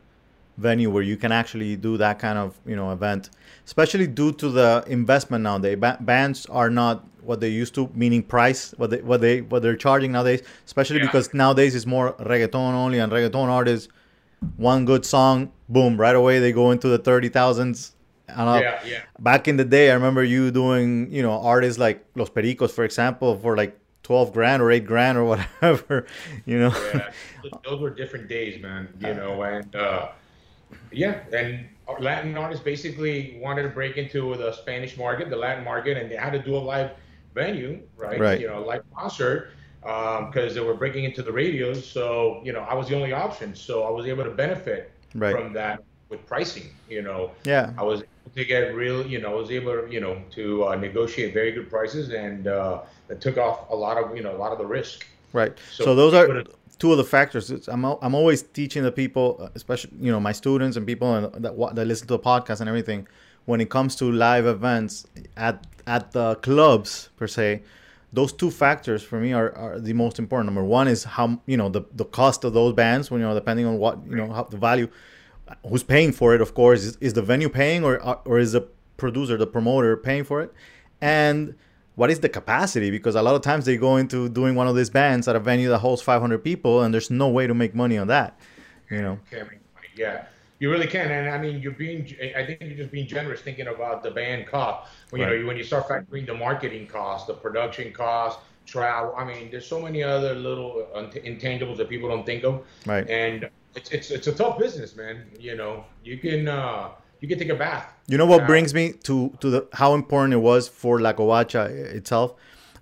[0.58, 3.30] venue where you can actually do that kind of, you know, event.
[3.64, 5.76] Especially due to the investment nowadays.
[5.78, 9.62] Ba- bands are not what they used to, meaning price, what they what they what
[9.62, 10.42] they're charging nowadays.
[10.66, 11.06] Especially Yeah.
[11.06, 13.88] because nowadays it's more reggaeton only, and reggaeton artists,
[14.56, 17.94] one good song, boom, right away they go into the thirty thousands.
[18.28, 18.60] And.
[18.62, 19.00] Yeah, yeah.
[19.20, 22.82] back in the day, I remember you doing, you know, artists like Los Pericos, for
[22.82, 26.06] example, for like 12 grand or 8 grand or whatever,
[26.46, 26.72] you know.
[26.94, 27.12] yeah,
[27.62, 28.88] those were different days, man.
[29.00, 30.08] You know, and uh,
[30.90, 31.66] yeah, and
[32.00, 36.16] Latin artists basically wanted to break into the Spanish market, the Latin market, and they
[36.16, 36.92] had to do a live
[37.34, 38.20] venue, right?
[38.20, 38.40] Right.
[38.40, 41.84] You know, live concert because they were breaking into the radios.
[41.88, 43.54] So you know, I was the only option.
[43.54, 45.34] So I was able to benefit Right.
[45.34, 46.70] from that with pricing.
[46.88, 47.72] You know, Yeah.
[47.76, 50.66] I was able to get real, you know, I was able, to, you know, to
[50.68, 54.34] uh, negotiate very good prices, and uh, that took off a lot of, you know,
[54.34, 55.06] a lot of the risk.
[55.32, 55.52] Right.
[55.70, 57.48] So, So those are it- two of the factors.
[57.48, 61.08] It's, I'm I'm always teaching the people, uh, especially you know my students and people
[61.44, 63.06] that that listen to the podcast and everything.
[63.44, 67.62] When it comes to live events at at the clubs per se,
[68.12, 70.46] those two factors for me are, are the most important.
[70.46, 73.10] Number one is how you know the, the cost of those bands.
[73.10, 74.88] When you know depending on what you know how the value,
[75.68, 76.40] who's paying for it.
[76.40, 77.94] Of course, is, is the venue paying or
[78.30, 78.62] or is the
[78.96, 80.52] producer, the promoter paying for it,
[81.00, 81.54] and
[81.94, 82.90] what is the capacity?
[82.90, 85.40] Because a lot of times they go into doing one of these bands at a
[85.40, 88.38] venue that holds 500 people, and there's no way to make money on that.
[88.90, 89.18] You know.
[89.30, 89.88] Can't make money.
[89.94, 90.24] Yeah,
[90.58, 91.10] you really can.
[91.10, 92.02] And I mean, you're being.
[92.36, 94.90] I think you're just being generous thinking about the band cost.
[95.10, 99.14] When you know when you start factoring the marketing cost, the production cost, travel.
[99.16, 102.64] I mean, there's so many other little intangibles that people don't think of.
[102.86, 103.08] Right.
[103.08, 105.24] And it's it's it's a tough business, man.
[105.38, 106.90] You know, you can uh
[107.22, 107.84] you can take a bath.
[108.12, 111.12] You know what Uh, brings me to to the how important it was for La
[111.20, 111.62] Covacha
[112.00, 112.34] itself.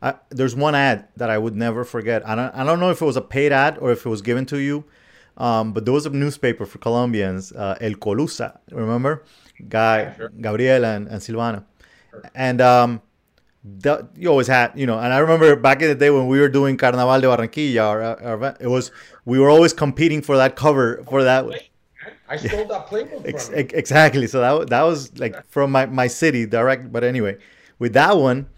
[0.03, 2.19] I, there's one ad that I would never forget.
[2.31, 4.23] I don't I don't know if it was a paid ad or if it was
[4.31, 4.77] given to you,
[5.37, 8.49] um, but there was a newspaper for Colombians, uh, El Colusa.
[8.85, 9.13] Remember,
[9.69, 10.31] Guy, Yeah, sure.
[10.47, 11.61] Gabriela, and, and Silvana,
[12.35, 13.03] and um,
[13.85, 14.99] the, you always had you know.
[14.99, 18.01] And I remember back in the day when we were doing Carnaval de Barranquilla, our,
[18.29, 18.91] our it was
[19.27, 21.45] we were always competing for that cover for that.
[22.31, 23.57] I stole that playbook Ex- you.
[23.57, 24.27] exactly.
[24.29, 26.93] So that that was like from my, my city direct.
[26.93, 27.39] But anyway,
[27.81, 28.49] with that one,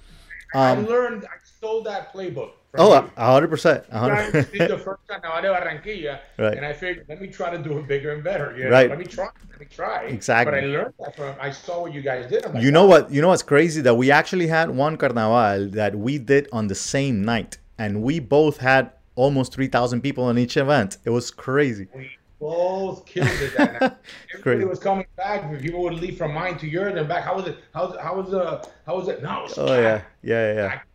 [0.55, 1.25] I um, learned.
[1.25, 2.51] I stole that playbook.
[2.73, 3.11] From oh, you.
[3.19, 4.51] a hundred percent, I hundred.
[4.51, 6.57] did the first Carnaval de Barranquilla, Right.
[6.57, 8.57] and I figured, let me try to do it bigger and better.
[8.57, 8.71] You know?
[8.71, 8.89] Right.
[8.89, 9.29] Let me try.
[9.51, 10.05] Let me try.
[10.05, 10.53] Exactly.
[10.53, 11.35] But I learned that from.
[11.41, 12.47] I saw what you guys did.
[12.47, 13.11] Like, You know what?
[13.11, 13.83] You know what's crazy?
[13.83, 18.21] That we actually had one carnaval that we did on the same night, and we
[18.21, 20.97] both had almost three thousand people on each event.
[21.05, 21.89] It was crazy.
[21.95, 22.11] We
[22.43, 23.93] both killed it that night.
[24.35, 25.41] Everybody was coming back.
[25.61, 27.23] People would leave from mine to yours and back.
[27.25, 27.59] How was it?
[27.73, 29.23] How was how was uh how was it?
[29.23, 30.11] No, it was Oh yeah, packed.
[30.23, 30.69] yeah, yeah, yeah.
[30.69, 30.87] Packed.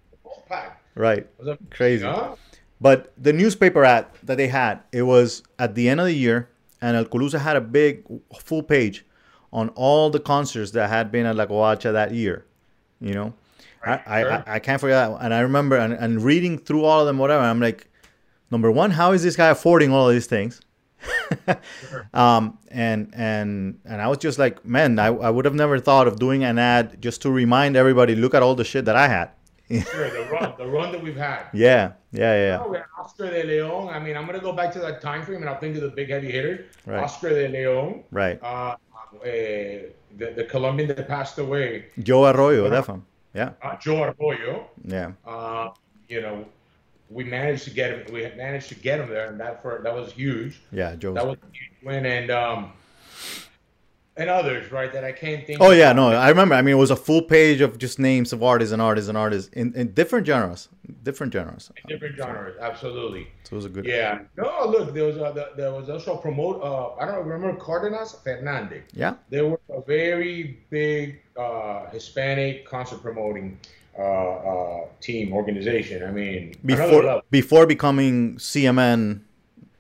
[0.50, 0.82] Packed.
[0.96, 1.18] Right.
[1.20, 2.04] It was a- Crazy.
[2.06, 2.36] Huh?
[2.82, 6.50] But the newspaper ad that they had, it was at the end of the year,
[6.82, 8.04] and El Colusa had a big
[8.40, 9.04] full page
[9.54, 12.46] on all the concerts that had been at La Covacha that year.
[13.00, 13.34] You know,
[13.86, 14.32] Right, I, sure.
[14.32, 15.18] I, I can't forget that.
[15.24, 17.44] And I remember and, and reading through all of them, whatever.
[17.44, 17.88] I'm like,
[18.52, 20.62] number one, how is this guy affording all of these things?
[22.14, 26.08] um, and and and I was just like, man, I, I would have never thought
[26.08, 29.08] of doing an ad just to remind everybody, look at all the shit that I
[29.08, 29.30] had.
[29.70, 31.48] Sure, the run, the run that we've had.
[31.54, 32.64] yeah, yeah, yeah, yeah.
[32.64, 33.90] Oh, Oscar de Leon.
[33.90, 35.90] I mean, I'm gonna go back to that time frame, and I'll think of the
[35.90, 37.04] big heavy hitter, Right.
[37.04, 38.42] Oscar de Leon, Right.
[38.42, 38.78] uh,
[39.26, 43.04] eh, the, the Colombian that passed away, Joe Arroyo, definitely.
[43.34, 44.68] Yeah, uh, Joe Arroyo.
[44.86, 45.12] yeah.
[45.26, 45.72] Uh,
[46.08, 46.46] you know,
[47.10, 48.14] we managed to get him.
[48.14, 50.60] We managed to get him there, and that for that was huge.
[50.72, 51.14] Yeah, Joe.
[51.14, 52.74] That was a huge win, and um,
[54.18, 54.92] and others, right?
[54.92, 55.62] That I can't think.
[55.62, 56.56] Oh yeah, no, I remember.
[56.56, 59.18] I mean, it was a full page of just names of artists and artists and
[59.18, 60.70] artists in, in different genres,
[61.04, 61.72] different genres.
[61.88, 63.28] different genres, absolutely.
[63.44, 63.86] So it was a good.
[63.86, 64.20] Yeah.
[64.36, 66.62] No, look, there was a, there was also a promote.
[66.62, 68.84] Uh, I don't remember Cardenas Fernandez.
[68.94, 69.16] Yeah.
[69.30, 73.60] They were a very big uh, Hispanic concert promoting
[73.98, 76.04] uh, uh, team organization.
[76.04, 79.22] I mean, Before before becoming CMN.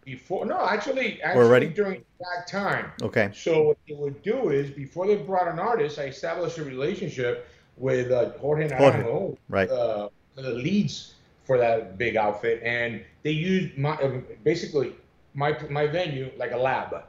[0.05, 1.67] before no, actually, actually Already?
[1.67, 2.91] during that time.
[3.01, 3.29] Okay.
[3.33, 7.47] So what they would do is before they brought an artist, I established a relationship
[7.77, 9.69] with uh, Jorge Naranjo, right.
[9.69, 11.13] uh, the leads
[11.45, 14.95] for that big outfit, and they used my uh, basically
[15.33, 16.89] my my venue like a lab.
[16.91, 17.03] So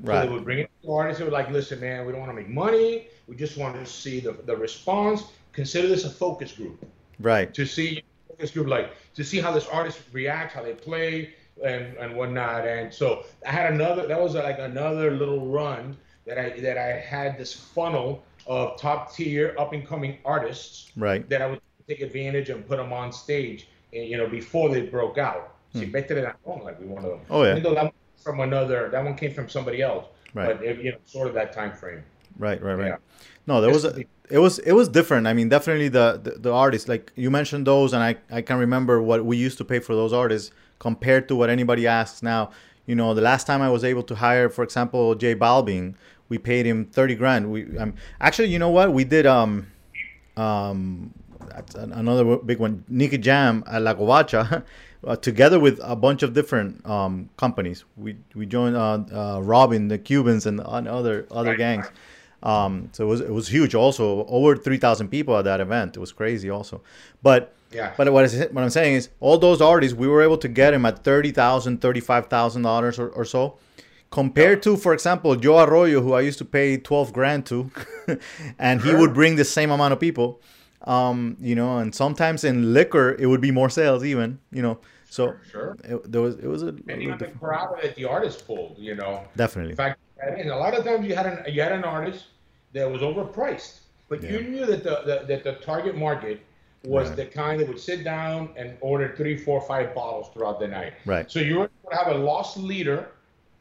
[0.00, 0.22] Right.
[0.24, 1.18] they would bring in the artists.
[1.18, 3.06] They were like, "Listen, man, we don't want to make money.
[3.28, 5.24] We just want to see the the response.
[5.54, 6.84] Consider this a focus group
[7.20, 7.52] Right.
[7.54, 11.96] to see focus group like to see how this artist reacts, how they play, and
[11.96, 12.66] and whatnot.
[12.66, 14.06] And so I had another.
[14.06, 19.14] That was like another little run that I that I had this funnel of top
[19.14, 21.26] tier up and coming artists Right.
[21.30, 23.68] that I would take advantage and put them on stage.
[23.94, 25.50] And, you know, before they broke out.
[25.72, 27.18] See, better than home, like we one of them.
[27.20, 27.32] Hmm.
[27.32, 27.50] Oh, yeah.
[27.52, 30.06] Even though that one from another, that one came from somebody else.
[30.32, 30.56] Right.
[30.56, 32.04] But it, you know, sort of that time frame.
[32.38, 32.62] Right.
[32.62, 32.74] Right.
[32.74, 32.86] Right.
[32.86, 32.96] Yeah.
[33.48, 35.26] No, there was a, it was it was different.
[35.26, 38.56] I mean, definitely the, the the artists like you mentioned those, and I I can
[38.58, 42.50] remember what we used to pay for those artists compared to what anybody asks now.
[42.86, 45.94] You know, the last time I was able to hire, for example, J Balvin,
[46.28, 47.50] we paid him thirty grand.
[47.50, 49.70] We um, actually, you know what, we did um
[50.36, 51.12] um
[51.48, 54.64] that's an- another big one, Nicky Jam at La Covacha.
[55.06, 59.88] Uh, together with a bunch of different um, companies, we we joined uh, uh, Robin,
[59.88, 61.90] the Cubans, and, other other gangs.
[62.44, 63.74] Um, so it was it was huge.
[63.74, 65.96] Also, over three thousand people at that event.
[65.96, 66.50] It was crazy.
[66.50, 66.82] Also,
[67.22, 67.92] but Yeah.
[67.96, 70.70] but what, is, what I'm saying is, all those artists, we were able to get
[70.72, 73.56] them at thirty thousand, thirty-five thousand dollars or or so,
[74.10, 77.70] compared to, for example, Joe Arroyo, who I used to pay twelve grand to,
[78.58, 80.40] and he would bring the same amount of people.
[80.86, 84.38] Um, you know, and sometimes in liquor it would be more sales even.
[84.52, 84.78] You know,
[85.08, 85.76] so Sure.
[85.82, 88.94] it, there was it was a, And even the crowd that the artist pulled, you
[88.94, 89.24] know.
[89.34, 92.24] definitely In fact, and a lot of times you had an you had an artist
[92.74, 96.40] that was overpriced, but you knew that the, the that the target market
[96.84, 97.16] was Right.
[97.16, 100.92] the kind that would sit down and order three, four, five bottles throughout the night.
[101.06, 101.30] Right.
[101.30, 103.08] So you were going to have a loss leader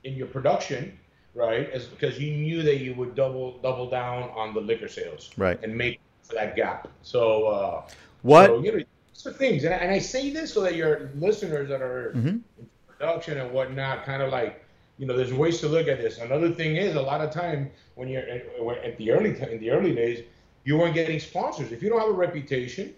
[0.04, 1.00] in your production,
[1.34, 1.70] right?
[1.70, 5.58] As because you knew that you would double double down on the liquor sales, Right.
[5.64, 6.90] and make for that gap.
[7.02, 7.84] So uh,
[8.24, 8.84] what so, you know,
[9.26, 12.42] are things, and I, and I say this so that your listeners that are Mhm.
[12.60, 14.63] in production and whatnot, kind of like,
[14.98, 16.20] you know, there's ways to look at this.
[16.20, 18.46] Another thing is, a lot of time when you're at,
[18.84, 20.24] at the early in the early days,
[20.64, 21.72] you weren't getting sponsors.
[21.72, 22.94] If you don't have a reputation,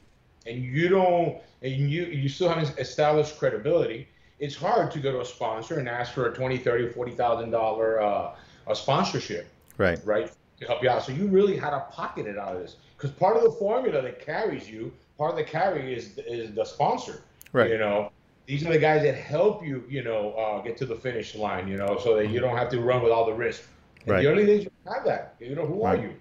[0.46, 4.08] and you don't, and you you still haven't established credibility,
[4.40, 7.52] it's hard to go to a sponsor and ask for a twenty, thirty, forty thousand
[7.52, 8.36] dollar uh,
[8.68, 11.04] a sponsorship right right, to help you out.
[11.04, 14.02] So you really had to pocket it out of this because part of the formula
[14.02, 17.22] that carries you, part of the carry is is the sponsor.
[17.54, 17.72] Right.
[17.72, 18.12] You know,
[18.46, 21.68] these are the guys that help you, you know, uh, get to the finish line.
[21.68, 23.64] You know, so that you don't have to run with all the risk.
[24.08, 24.22] Right.
[24.22, 25.36] the early days, you don't have that.
[25.40, 26.00] You know, who Right.
[26.00, 26.14] are you?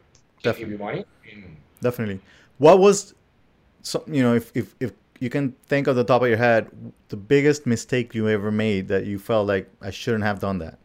[0.69, 1.05] You money.
[1.81, 2.21] Definitely
[2.59, 3.15] what was
[3.83, 6.69] some you know if, if if you can think of the top of your head
[7.09, 10.79] the biggest mistake you ever made that you felt like i shouldn't have done that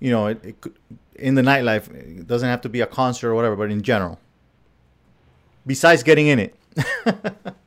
[0.00, 0.74] you know it, it could,
[1.16, 4.18] in the nightlife it doesn't have to be a concert or whatever but in general
[5.66, 6.54] besides getting in it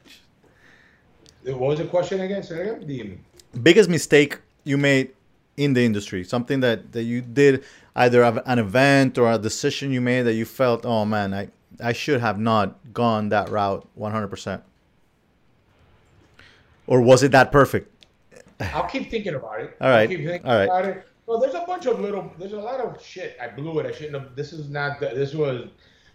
[1.58, 2.44] what was the question again?
[2.44, 2.86] Say again.
[2.86, 3.18] The,
[3.60, 5.12] biggest mistake you made
[5.58, 7.64] in the industry something that that you did
[7.96, 11.48] either of an event or a decision you made that you felt oh man i
[11.84, 14.62] i should have not gone that route 100%
[16.88, 17.92] or was it that perfect
[18.60, 19.78] I'll keep thinking about it.
[19.80, 20.10] All right.
[20.10, 21.04] keep thinking All right.
[21.26, 22.32] Well, there's a bunch of little.
[22.38, 23.38] There's a lot of shit.
[23.42, 23.86] I blew it.
[23.86, 24.36] I shouldn't have.
[24.36, 25.00] This is not.
[25.00, 25.70] The, this was.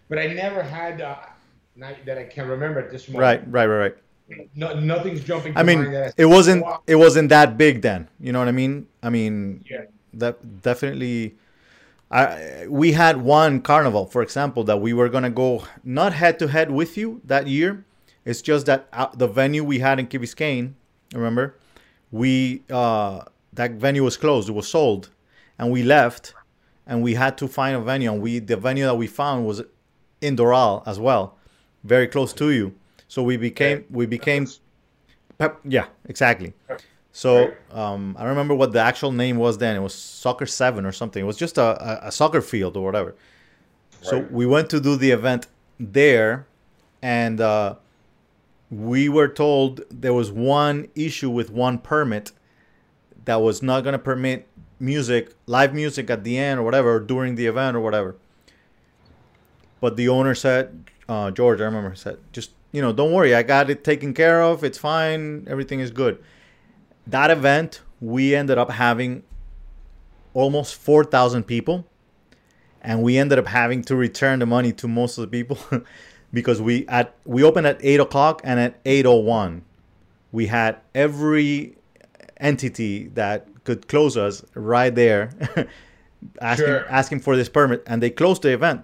[0.09, 1.01] But I never had.
[1.01, 1.15] Uh,
[1.75, 3.21] not that I can remember at this moment.
[3.21, 3.97] right right right right
[4.55, 5.55] No, nothing's jumping.
[5.55, 8.47] I mean mind that I it wasn't it wasn't that big then you know what
[8.47, 9.85] i mean i mean Yeah.
[10.13, 11.35] that definitely
[12.11, 16.47] I we had one carnival, for example, that we were gonna go not head to
[16.47, 17.83] head with you that year.
[18.23, 20.73] It's just that uh, the venue we had in Key Biscayne,
[21.13, 21.55] remember,
[22.11, 23.21] we uh,
[23.53, 24.49] that venue was closed.
[24.49, 25.09] It was sold,
[25.57, 26.33] and we left,
[26.85, 28.11] and we had to find a venue.
[28.11, 29.63] And we the venue that we found was
[30.21, 31.35] in Doral as well,
[31.83, 32.73] very close to you.
[33.07, 34.47] So we became we became,
[35.37, 36.53] pep, yeah, exactly.
[37.11, 39.75] So um, I remember what the actual name was then.
[39.75, 41.23] It was Soccer Seven or something.
[41.23, 43.15] It was just a, a, a soccer field or whatever.
[44.01, 45.47] So we went to do the event
[45.79, 46.45] there,
[47.01, 47.75] and uh,
[48.69, 52.31] we were told there was one issue with one permit
[53.25, 54.47] that was not going to permit
[54.79, 58.15] music, live music at the end or whatever during the event or whatever.
[59.81, 63.41] But the owner said, uh, George, I remember said, just you know, don't worry, I
[63.43, 64.63] got it taken care of.
[64.63, 65.47] It's fine.
[65.49, 66.21] Everything is good.
[67.07, 69.23] That event, we ended up having
[70.33, 71.85] almost four thousand people,
[72.81, 75.57] and we ended up having to return the money to most of the people
[76.33, 79.63] because we at we opened at eight o'clock and at eight o one,
[80.33, 81.77] we had every
[82.37, 85.29] entity that could close us right there,
[86.41, 86.85] asking Sure.
[86.89, 88.83] asking for this permit, and they closed the event.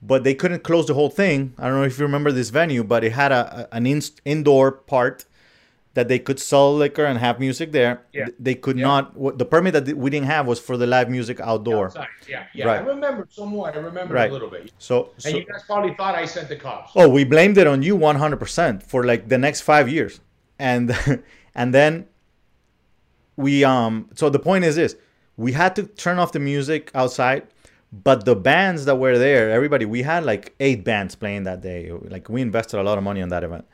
[0.00, 1.54] But they couldn't close the whole thing.
[1.58, 4.00] I don't know if you remember this venue, but it had a, a- an in,
[4.24, 5.24] indoor part
[5.94, 8.02] that they could sell liquor and have music there.
[8.12, 8.26] Yeah.
[8.38, 8.86] They could Yeah.
[8.86, 9.16] not.
[9.16, 11.86] What the permit that we didn't have was for the live music outdoor.
[11.86, 12.06] Outside.
[12.28, 12.66] Yeah, yeah.
[12.66, 12.80] Right.
[12.82, 13.74] I remember somewhat.
[13.74, 14.30] I remember Right.
[14.30, 14.70] a little bit.
[14.78, 16.92] So, And so you guys probably thought I sent the cops.
[16.94, 20.20] oh, we blamed it on you 100% for like the next five years,
[20.60, 20.96] and
[21.56, 22.06] and then
[23.36, 24.08] we um.
[24.14, 24.94] So the point is this:
[25.36, 27.42] we had to turn off the music outside,
[27.92, 31.90] but the bands that were there, everybody, we had like eight bands playing that day.
[31.90, 33.66] Like we invested a lot of money on that event,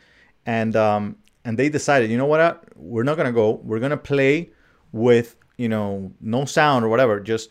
[0.46, 3.60] and um and they decided, you know what, we're not gonna go.
[3.64, 4.50] We're gonna play
[4.92, 7.50] with you know no sound or whatever, just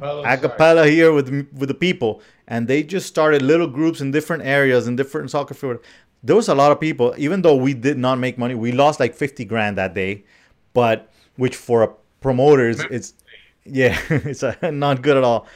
[0.00, 4.44] a cappella here with with the people, and they just started little groups in different
[4.44, 5.78] areas in different soccer field.
[6.24, 8.54] There was a lot of people, even though we did not make money.
[8.54, 10.24] We lost like fifty grand that day,
[10.72, 11.88] but which for a
[12.20, 13.14] promoters, it's
[13.64, 15.46] yeah, it's uh not good at all.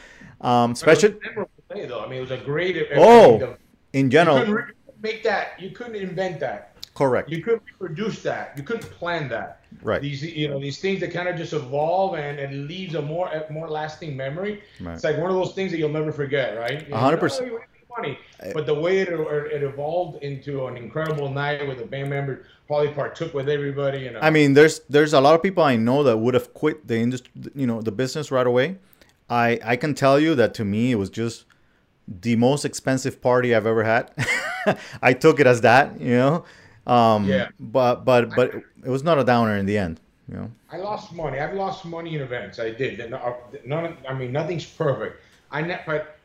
[0.40, 2.00] Um, But it was especially a memorable day, though.
[2.00, 2.88] I mean, it was a great.
[2.96, 3.56] Oh,
[3.92, 4.62] in you general, couldn't re-
[5.02, 5.60] make that.
[5.60, 6.72] You couldn't invent that.
[6.94, 8.54] correct, You couldn't reproduce that.
[8.56, 9.60] You couldn't plan that.
[9.82, 13.02] right, These, you know, these things that kind of just evolve and, and leaves a
[13.02, 14.62] more a more lasting memory.
[14.80, 14.94] Right.
[14.94, 16.84] It's like one of those things that you'll never forget, right?
[16.84, 17.50] You know, hundred percent.
[17.52, 17.60] "Oh,
[17.96, 18.18] Funny,
[18.54, 22.92] but the way it, it evolved into an incredible night with the band members probably
[22.92, 24.06] partook with everybody.
[24.06, 26.86] And I mean, there's there's a lot of people I know that would have quit
[26.86, 28.76] the industry, you know, the business right away,
[29.30, 31.44] I I can tell you that to me it was just
[32.06, 34.10] the most expensive party I've ever had.
[35.02, 36.44] I took it as that, you know.
[36.86, 37.48] Um, Yeah.
[37.60, 40.50] But but but it was not a downer in the end, you know.
[40.72, 41.38] I lost money.
[41.38, 42.58] I've lost money in events.
[42.58, 42.98] I did.
[43.66, 43.96] None.
[44.08, 45.20] I mean, nothing's perfect.
[45.50, 46.18] I ne- but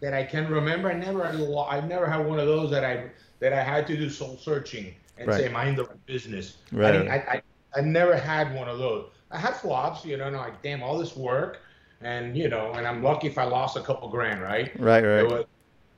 [0.00, 0.90] that I can remember.
[0.90, 1.40] I never had.
[1.68, 4.94] I never had one of those that I that I had to do soul searching
[5.18, 5.40] and Right.
[5.40, 7.06] say, "Am I in the right business?" Right.
[7.08, 7.42] I, I, I
[7.76, 9.10] I never had one of those.
[9.30, 10.04] I had flops.
[10.06, 11.60] You know, and I'm like, damn, all this work,
[12.00, 14.70] and you know, and I'm lucky if I lost a couple grand, right?
[14.80, 15.22] Right, right.
[15.26, 15.44] was-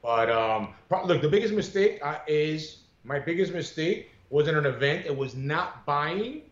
[0.02, 5.04] but um, pro- look, the biggest mistake uh, is my biggest mistake wasn't an event.
[5.04, 6.42] It was not buying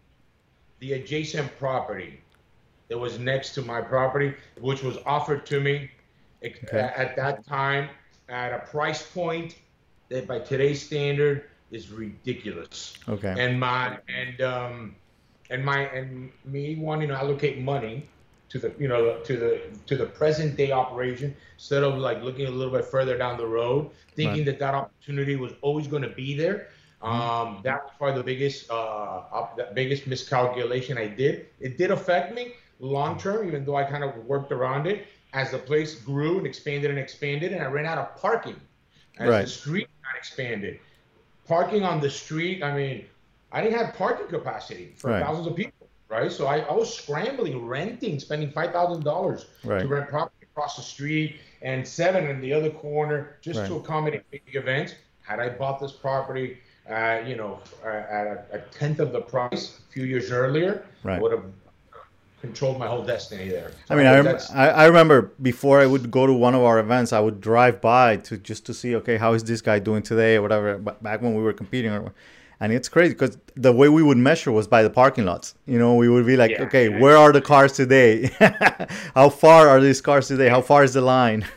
[0.80, 2.20] the adjacent property
[2.88, 5.90] that was next to my property, which was offered to me
[6.44, 6.78] Okay.
[6.94, 7.88] at that time
[8.28, 9.56] at a price point
[10.10, 13.34] that, by today's standard, is ridiculous Okay.
[13.38, 14.94] and my and um
[15.50, 18.08] and my and me wanting to allocate money
[18.48, 22.46] to the you know to the to the present day operation instead of like looking
[22.46, 26.08] a little bit further down the road thinking that that opportunity was always going to
[26.22, 26.68] be there.
[27.02, 31.46] Um that was probably the biggest uh up, the biggest miscalculation i did.
[31.60, 35.06] It did affect me long term even though i kind of worked around it.
[35.34, 38.58] As the place grew and expanded and expanded and i ran out of parking.
[39.18, 39.42] As Right.
[39.42, 40.78] the street got expanded.
[41.46, 43.04] Parking on the street, I mean,
[43.52, 45.22] I didn't have parking capacity for Right.
[45.24, 45.77] thousands of people,
[46.08, 46.30] right?
[46.32, 49.80] So I, I was scrambling, renting, spending five thousand dollars Right.
[49.82, 54.22] to rent property across the street and seven in the other corner just to accommodate
[54.30, 54.94] big events.
[55.22, 56.58] Had I bought this property,
[56.90, 61.18] uh, you know, uh, at a, tenth of the price a few years earlier, Right.
[61.18, 61.44] I would have
[62.40, 63.72] controlled my whole destiny there.
[63.90, 66.78] I mean, I, rem- I I remember before I would go to one of our
[66.78, 70.02] events, I would drive by to just to see, okay, how is this guy doing
[70.02, 70.78] today or whatever.
[70.78, 72.14] But back when we were competing, or,
[72.60, 75.54] and it's crazy because the way we would measure was by the parking lots.
[75.66, 78.30] You know, we would be like, Yeah, okay, yeah, where are the cars today?
[79.14, 80.48] how far are these cars today?
[80.48, 81.46] How far is the line?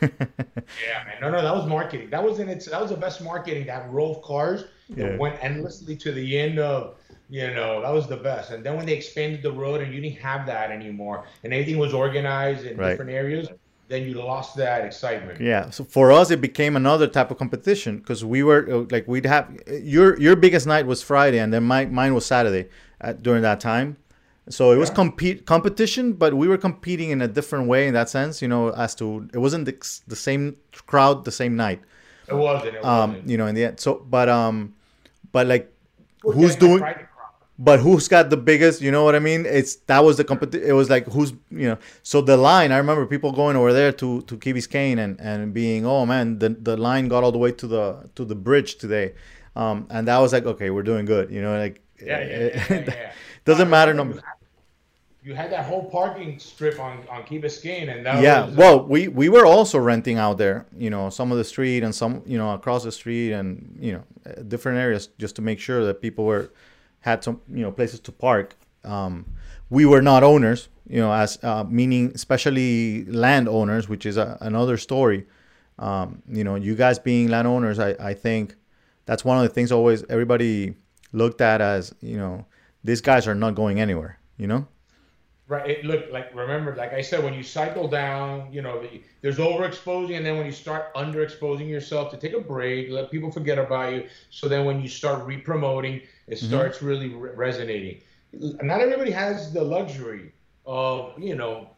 [0.86, 1.16] Yeah, man.
[1.20, 2.08] No, no, that was marketing.
[2.10, 2.66] That was in its.
[2.66, 3.66] That was the best marketing.
[3.66, 5.16] That row of cars that Yeah.
[5.16, 6.96] went endlessly to the end of.
[7.28, 8.50] You know, that was the best.
[8.50, 11.78] And then when they expanded the road and you didn't have that anymore, and everything
[11.78, 12.90] was organized in Right.
[12.90, 13.48] different areas,
[13.92, 15.40] then you lost that excitement.
[15.40, 15.70] Yeah.
[15.70, 19.26] So for us, it became another type of competition because we were uh, like we'd
[19.26, 19.46] have
[19.94, 22.68] your your biggest night was Friday, and then my mine was Saturday
[23.00, 23.96] at, during that time.
[24.48, 28.08] So it was compete competition, but we were competing in a different way in that
[28.08, 28.42] sense.
[28.42, 29.74] You know, as to it wasn't the,
[30.08, 31.80] the same crowd the same night.
[32.28, 32.74] It wasn't.
[32.76, 33.28] It Um, wasn't.
[33.30, 33.78] you know, in the end.
[33.78, 34.74] So, but um,
[35.30, 35.70] but like
[36.24, 36.78] We're who's doing?
[36.80, 37.06] crowd.
[37.62, 40.68] But who's got the biggest you know what i mean it's that was the competition
[40.68, 43.92] it was like who's you know so the line i remember people going over there
[43.92, 47.38] to to Key Biscayne and and being oh man the the line got all the
[47.38, 47.84] way to the
[48.16, 49.14] to the bridge today
[49.54, 52.66] um and that was like okay we're doing good you know like Yeah, yeah, yeah,
[52.70, 53.12] yeah, yeah.
[53.44, 54.04] doesn't I matter no
[55.24, 58.60] You had, that whole parking strip on on Key Biscayne, and that yeah was, uh,
[58.62, 61.94] well we we were also renting out there you know some of the street and
[61.94, 63.48] some you know across the street and
[63.86, 66.50] you know uh, different areas just to make sure that people were
[67.02, 69.24] had some you know places to park um
[69.70, 74.76] we were not owners you know as uh, meaning especially landowners which is a, another
[74.76, 75.26] story
[75.78, 78.54] um you know you guys being landowners i i think
[79.06, 80.74] that's one of the things always everybody
[81.12, 82.44] looked at as you know
[82.82, 84.66] these guys are not going anywhere you know
[85.52, 85.68] Right.
[85.68, 88.82] It look like remember, like I said, when you cycle down, you know,
[89.20, 93.30] there's overexposing, and then when you start underexposing yourself, to take a break, let people
[93.30, 94.08] forget about you.
[94.30, 96.00] So then when you start re-promoting,
[96.32, 98.00] it starts really re- resonating.
[98.32, 100.32] Not everybody has the luxury
[100.64, 101.68] of you know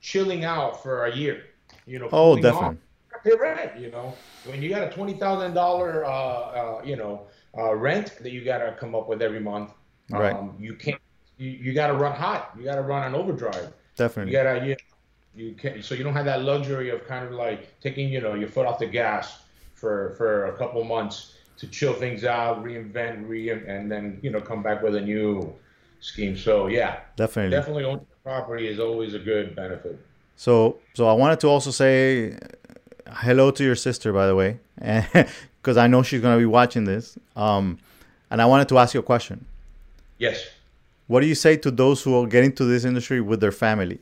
[0.00, 1.44] chilling out for a year.
[1.86, 2.08] You know.
[2.12, 2.78] oh definitely
[3.22, 3.78] pay rent.
[3.78, 8.18] You know, when you got a twenty thousand dollar, uh, uh, you know, uh, rent
[8.20, 9.70] that you got to come up with every month.
[10.12, 10.36] Um, Right.
[10.58, 11.00] You can't.
[11.38, 12.52] You, you got to run hot.
[12.58, 13.72] You got to run on overdrive.
[13.96, 14.32] Definitely.
[14.32, 14.76] You gotta you,
[15.34, 18.34] you can so you don't have that luxury of kind of like taking you know
[18.34, 19.42] your foot off the gas
[19.74, 24.40] for for a couple months to chill things out, reinvent, re and then you know
[24.40, 25.54] come back with a new
[26.00, 26.36] scheme.
[26.36, 29.98] So yeah, definitely definitely owning property is always a good benefit.
[30.36, 32.38] So, so I wanted to also say
[33.08, 34.58] hello to your sister, by the way,
[35.60, 37.18] because I know she's gonna be watching this.
[37.36, 37.78] Um,
[38.30, 39.44] and I wanted to ask you a question.
[40.18, 40.46] Yes.
[41.06, 43.98] What do you say to those who are getting to this industry with their family?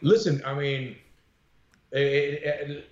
[0.00, 0.96] Listen, I mean,
[1.90, 2.90] it, it,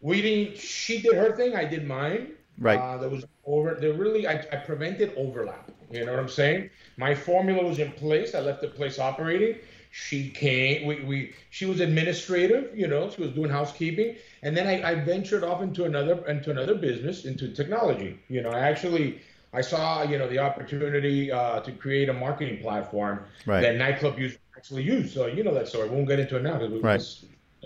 [0.00, 0.56] we didn't.
[0.58, 1.54] She did her thing.
[1.54, 2.28] I did mine.
[2.58, 2.78] Right.
[2.78, 3.76] Uh, there was over.
[3.80, 4.26] There really.
[4.26, 5.70] I, I prevented overlap.
[5.90, 6.70] You know what I'm saying?
[6.96, 8.34] My formula was in place.
[8.34, 9.56] I left the place operating.
[9.90, 10.86] She came.
[10.86, 12.76] We, we she was administrative.
[12.76, 16.50] You know, she was doing housekeeping, and then I, I ventured off into another into
[16.50, 18.18] another business into technology.
[18.28, 19.20] You know, I actually
[19.52, 23.60] I saw, you know, the opportunity uh, to create a marketing platform Right.
[23.62, 25.12] that nightclub users actually use.
[25.12, 25.88] So you know that story.
[25.88, 26.98] We won't get into it now because we Right.
[26.98, 27.24] just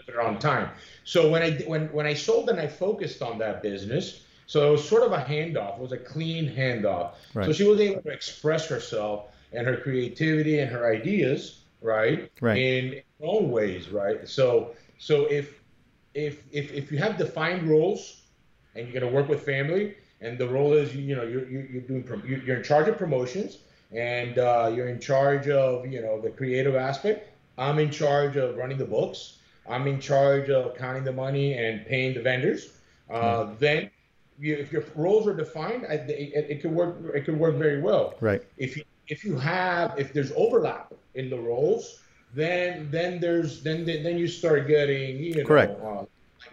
[0.09, 0.70] it on time.
[1.05, 4.72] So when I when when I sold and I focused on that business, so it
[4.72, 5.76] was sort of a handoff.
[5.76, 7.12] It was a clean handoff.
[7.34, 12.30] So she was able to express herself and her creativity and her ideas, right?
[12.40, 12.59] Right.
[12.59, 14.28] In her own ways, right?
[14.28, 15.61] So so if
[16.14, 18.22] if if if you have defined roles
[18.74, 21.66] and you're going to work with family and the role is you know you're you're,
[21.66, 23.59] you're doing you're in charge of promotions
[23.92, 28.57] and uh, you're in charge of you know the creative aspect i'm in charge of
[28.57, 29.38] running the books
[29.70, 32.72] i'm in charge of counting the money and paying the vendors
[33.10, 33.90] uh, then
[34.38, 37.80] you, if your roles are defined I, it, it could work it could work very
[37.80, 38.42] well Right.
[38.56, 42.00] if you if you have if there's overlap in the roles
[42.34, 45.72] then then there's then then you start getting you know Correct.
[45.82, 46.04] uh,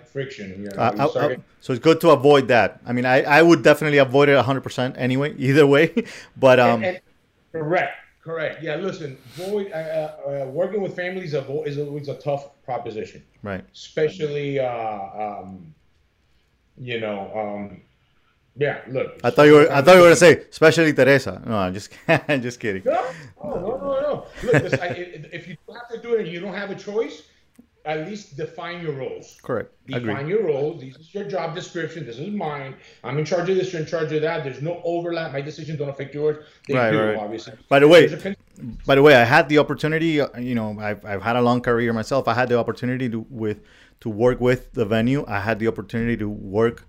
[0.06, 2.80] friction you know I- you I- I- so it's good to avoid that.
[2.86, 5.92] I mean, I, I would definitely avoid it 100% anyway, either way.
[6.38, 7.00] But um, and, and,
[7.52, 7.98] correct
[8.28, 13.24] correct yeah listen void, uh, uh, uh, working with families is, always a tough proposition
[13.42, 13.64] right.
[13.74, 15.74] especially uh, um,
[16.78, 17.82] you know um,
[18.58, 21.42] yeah look I thought you were I thought you were gonna say, especially Teresa.
[21.46, 22.84] No, I'm just I'm just kidding.
[22.86, 23.02] No,
[23.44, 24.14] no, no, no, no.
[24.44, 26.76] Look, this, I, if if you have to do it and you don't have a
[26.76, 27.24] choice,
[27.88, 29.40] at least define your roles.
[29.42, 29.72] Correct.
[29.88, 30.28] Define Agreed.
[30.28, 30.82] your roles.
[30.82, 32.06] This is your job description.
[32.06, 32.76] This is mine.
[33.04, 33.72] I'm in charge of this.
[33.72, 34.44] You're in charge of that.
[34.44, 35.32] There's no overlap.
[35.32, 36.46] My decisions don't affect yours.
[36.68, 37.18] They Right, do, right.
[37.18, 37.54] obviously.
[37.70, 40.12] By the way, There's a con- By the way, I had the opportunity.
[40.50, 42.28] You know, I've, I've had a long career myself.
[42.28, 43.60] I had the opportunity to with
[44.02, 45.24] to work with the venue.
[45.28, 46.86] I had the opportunity to work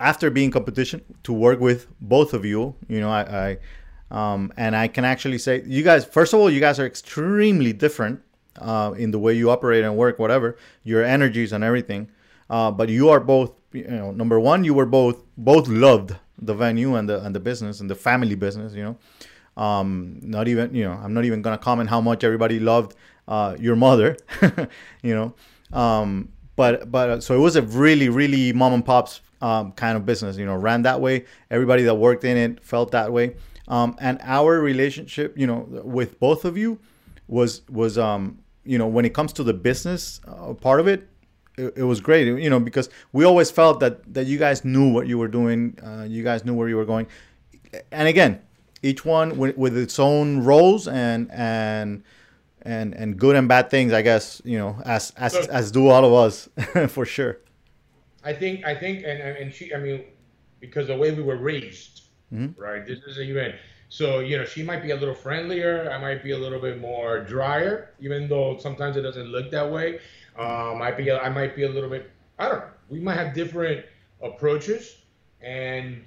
[0.00, 2.74] after being competition to work with both of you.
[2.88, 3.58] You know, I, I
[4.10, 6.04] um, and I can actually say you guys.
[6.04, 8.20] First of all, you guys are extremely different
[8.60, 10.18] uh, in the way you operate and work.
[10.18, 12.10] Whatever your energies and everything.
[12.48, 13.52] Uh, but you are both.
[13.72, 17.40] You know, number one, you were both both loved the venue and the and the
[17.40, 18.74] business and the family business.
[18.74, 18.96] You know
[19.56, 22.94] um not even you know i'm not even gonna comment how much everybody loved
[23.28, 24.16] uh your mother
[25.02, 25.34] you know
[25.78, 29.96] um but but uh, so it was a really really mom and pops um kind
[29.96, 33.34] of business you know ran that way everybody that worked in it felt that way
[33.68, 36.78] um and our relationship you know with both of you
[37.28, 38.38] was was um
[38.70, 41.00] you know when it comes to the business uh, part of it
[41.62, 44.86] it, it was great you know because we always felt that that you guys knew
[44.96, 47.06] what you were doing uh, you guys knew where you were going
[47.98, 48.32] and again
[48.82, 52.02] each one with, with its own roles and and
[52.62, 55.48] and and good and bad things i guess you know as as Look.
[55.58, 56.34] as do all of us
[56.96, 57.34] for sure
[58.22, 60.04] I think I think and and she I mean
[60.60, 61.94] because the way we were raised,
[62.30, 62.52] Mhm.
[62.66, 62.82] right?
[62.90, 63.54] This is a even
[63.90, 65.90] so you know she might be a little friendlier.
[65.90, 69.70] I might be a little bit more drier, even though sometimes it doesn't look that
[69.70, 69.98] way.
[70.38, 72.70] Um, might be I might be a little bit I don't know.
[72.88, 73.84] We might have different
[74.22, 74.96] approaches,
[75.42, 76.04] and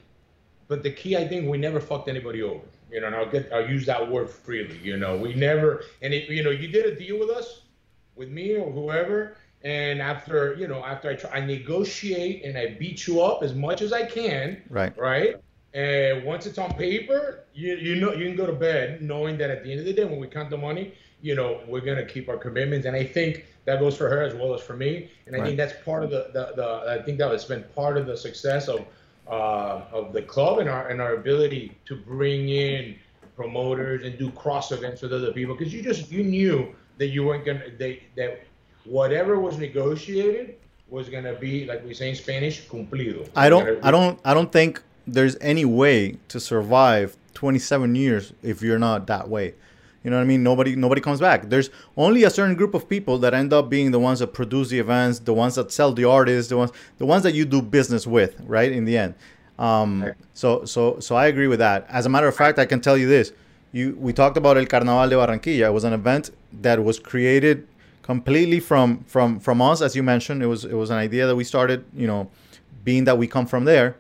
[0.68, 2.66] but the key I think we never fucked anybody over.
[2.90, 4.80] You know, and I'll get I'll use that word freely.
[4.82, 7.64] You know, we never and it, you know you did a deal with us,
[8.16, 12.76] with me or whoever, and after you know after I try I negotiate and I
[12.80, 15.36] beat you up as much as I can, right right?
[15.74, 19.50] And once it's on paper, you you know you can go to bed knowing that
[19.50, 22.06] at the end of the day when we count the money, you know we're gonna
[22.06, 25.10] keep our commitments, and I think that goes for her as well as for me,
[25.26, 25.46] and I Right.
[25.46, 28.16] think that's part of the, the, the I think that has been part of the
[28.16, 28.86] success of
[29.28, 32.96] uh, of the club and our and our ability to bring in
[33.36, 37.24] promoters and do cross events with other people because you just you knew that you
[37.24, 38.42] weren't gonna they that
[38.86, 40.56] whatever was negotiated
[40.88, 43.28] was gonna be like we say in Spanish cumplido.
[43.36, 48.62] i don't i don't i don't think there's any way to survive 27 years if
[48.62, 49.54] you're not that way.
[50.04, 50.44] You know what i mean?
[50.44, 51.50] Nobody nobody comes back.
[51.50, 54.70] There's only a certain group of people that end up being the ones that produce
[54.70, 57.62] the events the ones that sell the artists the ones the ones that you do
[57.62, 59.16] business with right in the end.
[59.58, 61.86] Um so so so i agree with that.
[61.90, 63.32] As a matter of fact i can tell you this.
[63.72, 65.68] You we talked about el carnaval de barranquilla.
[65.68, 66.32] It was an event
[66.62, 67.68] that was created
[68.02, 70.44] completely from from from us as you mentioned.
[70.44, 72.30] It was it was an idea that we started you know
[72.84, 73.96] being that we come from there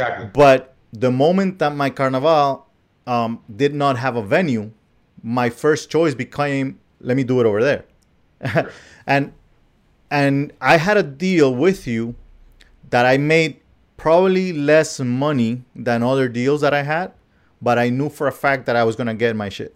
[0.00, 0.30] exactly.
[0.32, 2.66] but the moment that my carnival
[3.06, 4.70] um, did not have a venue,
[5.22, 7.84] my first choice became let me do it over there,
[9.06, 9.32] and
[10.10, 12.14] and I had a deal with you
[12.90, 13.60] that I made
[13.96, 17.12] probably less money than other deals that I had,
[17.62, 19.74] but I knew for a fact that I was gonna get my shit.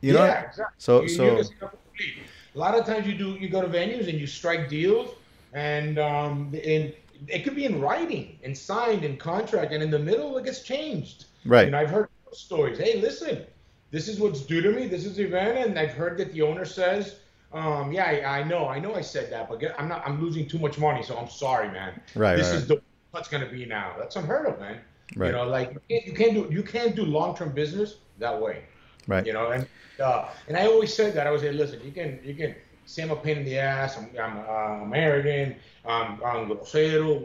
[0.00, 0.74] You know, yeah, exactly.
[0.78, 2.14] so You- so you just gotta complete.
[2.54, 5.14] a lot of times you do you go to venues and you strike deals
[5.52, 6.92] and um and
[7.28, 10.62] it could be in writing and signed and contract and in the middle it gets
[10.62, 11.26] changed.
[11.44, 12.78] right, And I've heard stories.
[12.78, 13.44] Hey, listen,
[13.90, 14.86] this is what's due to me.
[14.88, 17.16] This is the event, and I've heard that the owner says,
[17.52, 20.02] um, "Yeah, I, I know, I know, I said that, but get, I'm not.
[20.06, 22.00] I'm losing too much money, so I'm sorry, man.
[22.14, 23.94] right, this right, is the what's gonna be now.
[23.98, 24.80] That's unheard of, man.
[25.14, 25.26] Right.
[25.26, 28.64] You know, like you can't do you can't do long term business that way.
[29.06, 29.26] Right.
[29.26, 29.66] You know, and
[30.00, 32.54] uh, and I always said that I was say, listen, you can you can
[32.86, 35.56] say I'm a pain in the ass, I'm I'm, uh, I'm arrogant,
[35.86, 37.20] I'm, I'm grosero,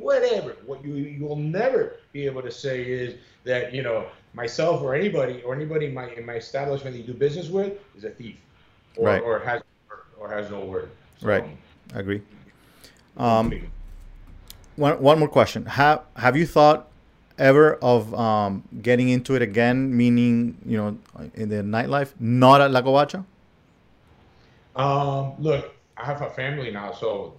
[0.00, 0.56] whatever.
[0.66, 5.42] What you you'll never be able to say is that you know myself or anybody
[5.42, 8.36] or anybody in my in my establishment that you do business with is a thief,
[8.96, 9.22] or, Right.
[9.22, 9.62] or has
[10.18, 10.90] or has no word.
[11.20, 11.44] So, Right.
[11.94, 12.22] I agree.
[13.16, 13.52] Um,
[14.76, 15.66] one one more question.
[15.66, 16.88] Have have you thought
[17.38, 19.94] ever of um, getting into it again?
[19.96, 20.96] Meaning, you know,
[21.34, 23.24] in the nightlife, not at La Covacha?
[24.76, 27.34] Um, look, I have a family now, so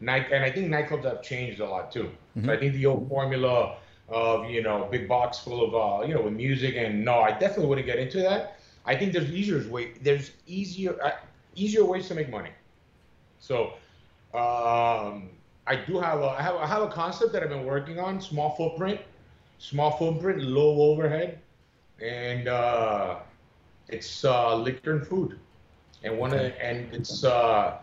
[0.00, 2.10] night and I think nightclubs have changed a lot too.
[2.36, 2.46] Mm-hmm.
[2.46, 3.76] So I think the old formula
[4.08, 7.30] of you know big box full of uh, you know with music and no, I
[7.30, 8.58] definitely wouldn't get into that.
[8.84, 9.92] I think there's easier way.
[10.02, 11.12] There's easier uh,
[11.54, 12.50] easier ways to make money.
[13.38, 13.74] So
[14.34, 15.30] um,
[15.66, 18.20] I do have a I have I have a concept that I've been working on.
[18.20, 19.00] Small footprint,
[19.58, 21.38] small footprint, low overhead,
[22.00, 23.20] and uh,
[23.88, 25.38] it's uh, liquor and food
[26.04, 27.76] and one of, and it's uh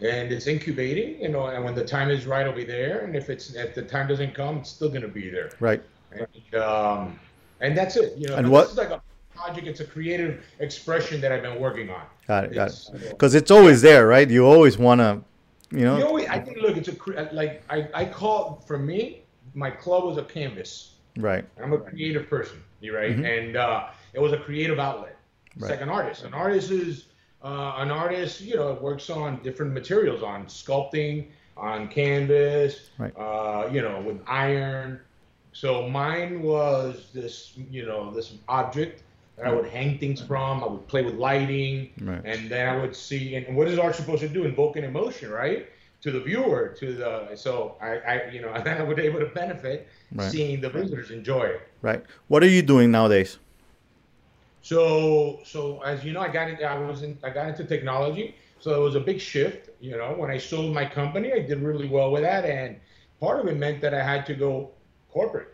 [0.00, 3.14] and it's incubating you know and when the time is right it'll be there and
[3.16, 5.82] if it's if the time doesn't come it's still going to be there Right.
[6.12, 7.18] and um
[7.60, 9.02] and that's it you know And but what- this is like a
[9.34, 12.54] project it's a creative expression that i've been working on Got it.
[12.54, 12.94] Got It's, it.
[12.94, 14.30] you know, Because it's always there, right?
[14.30, 15.20] You always want to,
[15.76, 15.98] you know.
[15.98, 19.22] you always, i think look it's a cre- like i i call for me
[19.54, 21.44] my club was a canvas Right.
[21.62, 23.14] I'm a creative person, you right?
[23.14, 23.24] Mhm.
[23.48, 25.14] And uh, it was a creative outlet.
[25.54, 25.72] It's Right.
[25.72, 26.24] like an artist.
[26.24, 27.04] An artist is
[27.44, 33.12] uh, an artist, you know, works on different materials, on sculpting, on canvas, Right.
[33.16, 35.00] uh, you know, with iron.
[35.52, 39.02] So mine was this, you know, this object
[39.36, 40.62] that I would hang things from.
[40.62, 42.22] I would play with lighting, Right.
[42.24, 43.34] and then I would see.
[43.36, 44.44] And what is art supposed to do?
[44.44, 45.68] Invoke an emotion, right?
[46.02, 49.88] To the viewer, to the so I, I you know, I would able to benefit
[50.14, 50.30] Right.
[50.30, 51.60] seeing the visitors enjoy it.
[51.80, 52.02] Right.
[52.28, 53.38] What are you doing nowadays?
[54.62, 58.36] So, so as you know, I got into, I was in, I got into technology.
[58.60, 59.70] So it was a big shift.
[59.80, 62.76] You know, when I sold my company, I did really well with that, and
[63.20, 64.70] part of it meant that I had to go
[65.10, 65.48] corporate.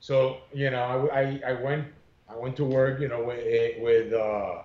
[0.00, 1.86] So, you know, I, I, I went,
[2.28, 4.62] I went to work, you know, with with uh,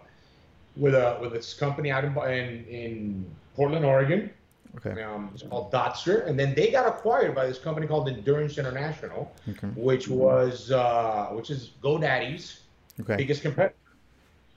[0.76, 4.30] with a with this company out in in, in Portland, Oregon.
[4.78, 5.02] Okay.
[5.02, 9.32] Um, it's called Dotster, and then they got acquired by this company called Endurance International,
[9.50, 9.68] Okay.
[9.76, 12.62] which was uh, which is GoDaddy's
[13.00, 13.16] Okay.
[13.16, 13.76] biggest competitor,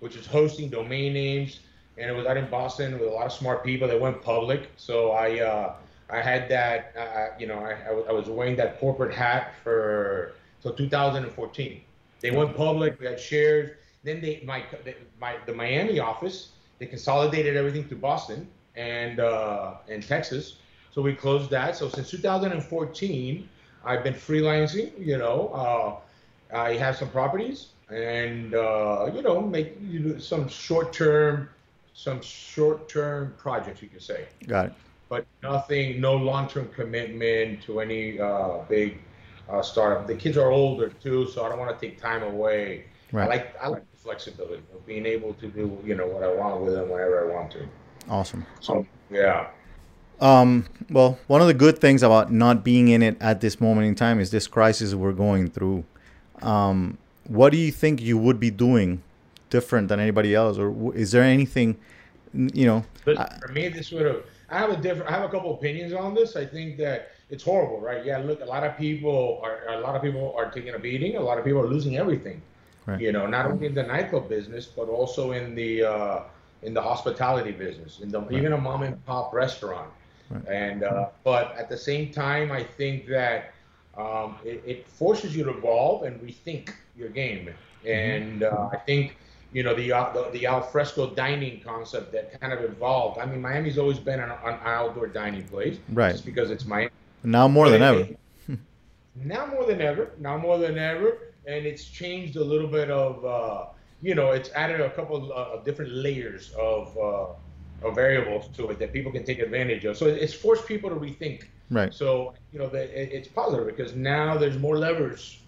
[0.00, 1.60] which is hosting domain names,
[1.96, 4.70] and it was out in Boston with a lot of smart people that went public.
[4.76, 5.74] So I uh,
[6.10, 7.72] I had that uh, you know I,
[8.08, 10.32] I was- wearing that corporate hat for
[10.62, 11.80] till 2014.
[12.20, 12.98] They went public.
[13.00, 13.70] We had shares.
[14.04, 14.64] Then they my
[15.20, 20.56] my the Miami office they consolidated everything to Boston and uh, and Texas.
[20.90, 21.76] So we closed that.
[21.76, 23.48] So since 2014,
[23.84, 24.92] I've been freelancing.
[24.98, 25.96] You know, uh,
[26.52, 31.48] I have some properties and uh, you know make you know, some short-term
[31.94, 34.72] some short-term projects you could say Got it.
[35.08, 38.98] but nothing no long-term commitment to any uh, big
[39.48, 42.84] uh, startup the kids are older too so i don't want to take time away
[43.12, 43.24] Right.
[43.24, 46.32] i like i like the flexibility of being able to do you know what i
[46.32, 47.66] want with them whenever i want to
[48.08, 48.46] Awesome.
[48.60, 49.48] so yeah
[50.20, 53.86] Um, well, one of the good things about not being in it at this moment
[53.86, 55.84] in time is this crisis we're going through.
[56.42, 59.02] Um, what do you think you would be doing
[59.50, 61.76] different than anybody else, or w- is there anything,
[62.32, 62.84] you know?
[63.04, 64.22] But I- for me, this would have.
[64.52, 65.08] I have a different.
[65.08, 66.34] I have a couple opinions on this.
[66.34, 68.04] I think that it's horrible, right?
[68.04, 69.60] Yeah, look, a lot of people are.
[69.68, 71.16] A lot of people are taking a beating.
[71.16, 72.42] A lot of people are losing everything.
[72.86, 73.00] Right.
[73.00, 76.22] You know, not only in the nightclub business, but also in the uh,
[76.62, 79.90] in the hospitality business, in the even a mom and pop restaurant.
[80.30, 80.48] Right.
[80.48, 83.52] And uh, but at the same time, I think that
[83.96, 87.50] um, it, it forces you to evolve and rethink your game.
[87.86, 89.16] And uh, I think
[89.52, 93.18] you know the, uh, the the alfresco dining concept that kind of evolved.
[93.18, 96.12] I mean, Miami's always been an, an outdoor dining place, Right.
[96.12, 96.90] Just because it's Miami.
[97.22, 98.08] Now more than ever.
[99.16, 100.12] now more than ever.
[100.18, 103.66] Now more than ever, and it's changed a little bit of, uh,
[104.02, 108.70] you know, it's added a couple of, uh, different layers of, uh, of variables to
[108.70, 109.96] it that people can take advantage of.
[109.96, 111.44] So it's forced people to rethink.
[111.70, 111.94] Right.
[111.94, 115.38] So you know, it's positive because now there's more levers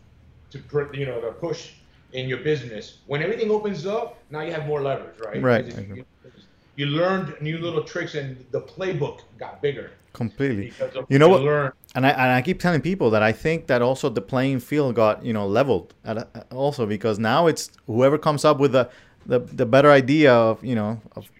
[0.50, 1.72] to pr- you know to push
[2.12, 2.98] in your business.
[3.06, 5.42] When everything opens up, now you have more levers, right?
[5.42, 5.66] Right.
[5.66, 6.04] You,
[6.76, 10.72] you learned new little tricks, and the playbook got bigger Completely.
[11.08, 11.42] You know what?
[11.42, 11.72] learned.
[11.94, 14.94] And I, and I keep telling people that I think that also the playing field
[14.94, 18.90] got you know leveled at also because now it's whoever comes up with the,
[19.26, 21.30] the the better idea of you know of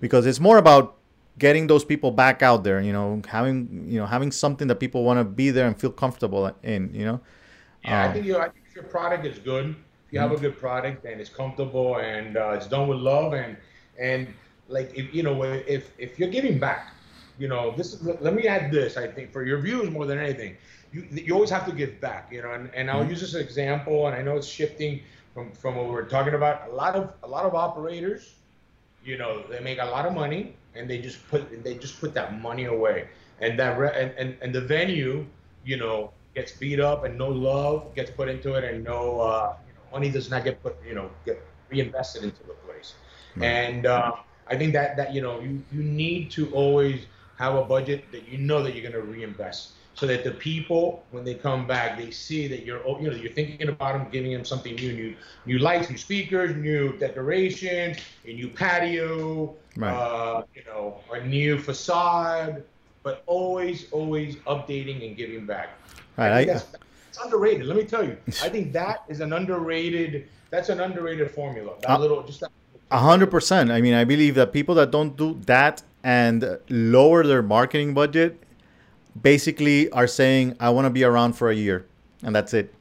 [0.00, 0.96] because it's more about
[1.38, 5.04] getting those people back out there you know having you know having something that people
[5.04, 7.20] want to be there and feel comfortable in you know
[7.82, 8.36] Yeah, I Um, think you.
[8.38, 11.98] I think your product is good, if you have a good product and it's comfortable
[11.98, 13.56] and uh, it's done with love and
[13.98, 14.28] and
[14.68, 16.94] like if you know if if you're giving back,
[17.38, 18.02] you know this.
[18.02, 18.96] Let me add this.
[18.96, 20.56] I think for your views more than anything,
[20.92, 22.28] you you always have to give back.
[22.32, 24.06] You know, and, and I'll use this as an example.
[24.06, 26.68] And I know it's shifting from from what we're talking about.
[26.68, 28.34] A lot of a lot of operators,
[29.02, 32.14] you know, they make a lot of money and they just put they just put
[32.14, 33.08] that money away
[33.40, 35.26] and that re- and, and and the venue,
[35.64, 39.54] you know, gets beat up and no love gets put into it and no uh,
[39.66, 42.94] you know, money does not get put you know get reinvested into the place.
[43.40, 44.12] And uh,
[44.46, 47.06] I think that that you know you you need to always
[47.38, 51.04] have a budget that you know that you're going to reinvest so that the people
[51.10, 54.08] when they come back they see that you're oh, you know you're thinking about them
[54.10, 55.16] giving them something new new
[55.46, 59.92] new lights new speakers new decorations a new patio Right.
[59.94, 62.64] uh, you know a new facade
[63.02, 65.68] but always always updating and giving back
[66.16, 66.66] Right, I think I- that's,
[67.10, 71.30] it's underrated let me tell you i think that is an underrated that's an underrated
[71.30, 72.42] formula that Uh, little just
[72.92, 73.72] A hundred percent.
[73.72, 76.38] I mean, I believe that people that don't do that and
[76.70, 78.38] lower their marketing budget
[79.22, 81.84] basically are saying, "I want to be around for a year,"
[82.22, 82.72] and that's it.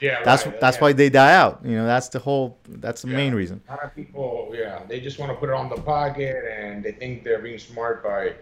[0.00, 0.82] Yeah That's right, that's yeah.
[0.82, 1.60] why they die out.
[1.64, 2.56] You know, that's the whole.
[2.68, 3.60] That's the main reason.
[3.68, 6.82] A lot of people, yeah, they just want to put it on the pocket and
[6.84, 8.34] they think they're being smart by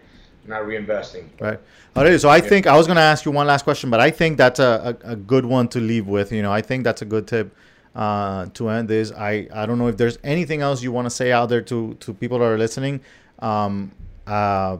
[0.45, 1.25] not reinvesting.
[1.39, 1.59] Right.
[1.95, 4.37] Alright, so I think I was gonna ask you one last question, but I think
[4.37, 6.31] that's a, a, a good one to leave with.
[6.31, 7.55] You know, I think that's a good tip
[7.95, 9.11] uh, to end this.
[9.11, 11.93] I, I don't know if there's anything else you want to say out there to,
[11.95, 13.01] to people that are listening.
[13.39, 13.91] Um,
[14.25, 14.77] uh,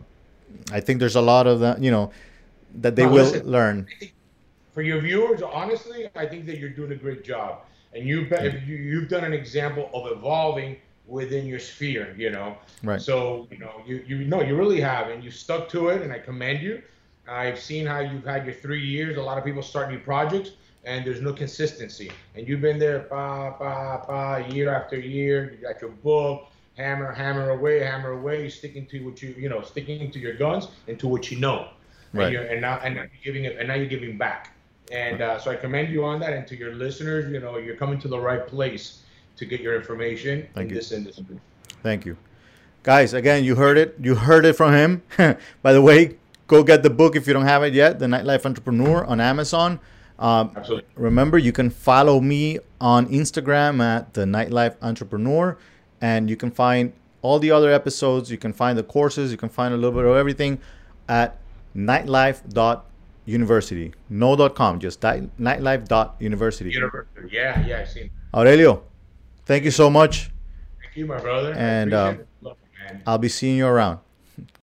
[0.72, 2.12] I think there's a lot of that, you know,
[2.82, 3.48] that they Now, will listen.
[3.48, 3.88] learn.
[4.74, 7.62] For your viewers, honestly, I think that you're doing a great job,
[7.94, 12.14] and you've been, you, you've done an example of evolving within your sphere.
[12.18, 13.02] You know, Right.
[13.02, 16.14] So you know, you you know, you really have, and you stuck to it, and
[16.14, 16.82] I commend you.
[17.28, 19.18] I've seen how you've had your three years.
[19.18, 20.52] A lot of people start new projects,
[20.86, 22.12] and there's no consistency.
[22.36, 25.52] And you've been there, ba ba ba, year after year.
[25.52, 26.48] You got your book,
[26.78, 30.68] hammer hammer away, hammer away, sticking to what you you know, sticking to your guns
[30.88, 31.70] and to what you know.
[32.14, 32.26] Right.
[32.26, 34.56] And, you're, and now and now you're giving it, and now you're giving back.
[34.92, 37.76] And uh, so I commend you on that, and to your listeners, you know, you're
[37.76, 39.04] coming to the right place
[39.36, 40.76] to get your information Thank in you.
[40.76, 41.40] this industry.
[41.84, 42.18] Thank you.
[42.84, 43.96] Guys, again, you heard it.
[44.02, 45.04] You heard it from him.
[45.62, 46.18] By the way,
[46.48, 49.80] go get the book if you don't have it yet, The Nightlife Entrepreneur on Amazon.
[50.18, 50.90] Um, Absolutely.
[50.96, 55.58] Remember, you can follow me on Instagram at the Nightlife Entrepreneur,
[56.02, 58.32] and you can find all the other episodes.
[58.32, 59.32] You can find the courses.
[59.32, 60.60] You can find a little bit of everything
[61.08, 61.38] at
[61.76, 62.89] nightlife.university.
[64.10, 66.72] No dot com, just nightlife.university.
[66.72, 67.30] University.
[67.32, 68.10] Yeah, yeah, I seen.
[68.34, 68.84] Aurelio,
[69.46, 70.32] thank you so much.
[70.82, 71.54] Thank you, my brother.
[71.54, 72.28] And, um, it.
[72.42, 72.58] Love.
[73.06, 74.00] I'll be seeing you around.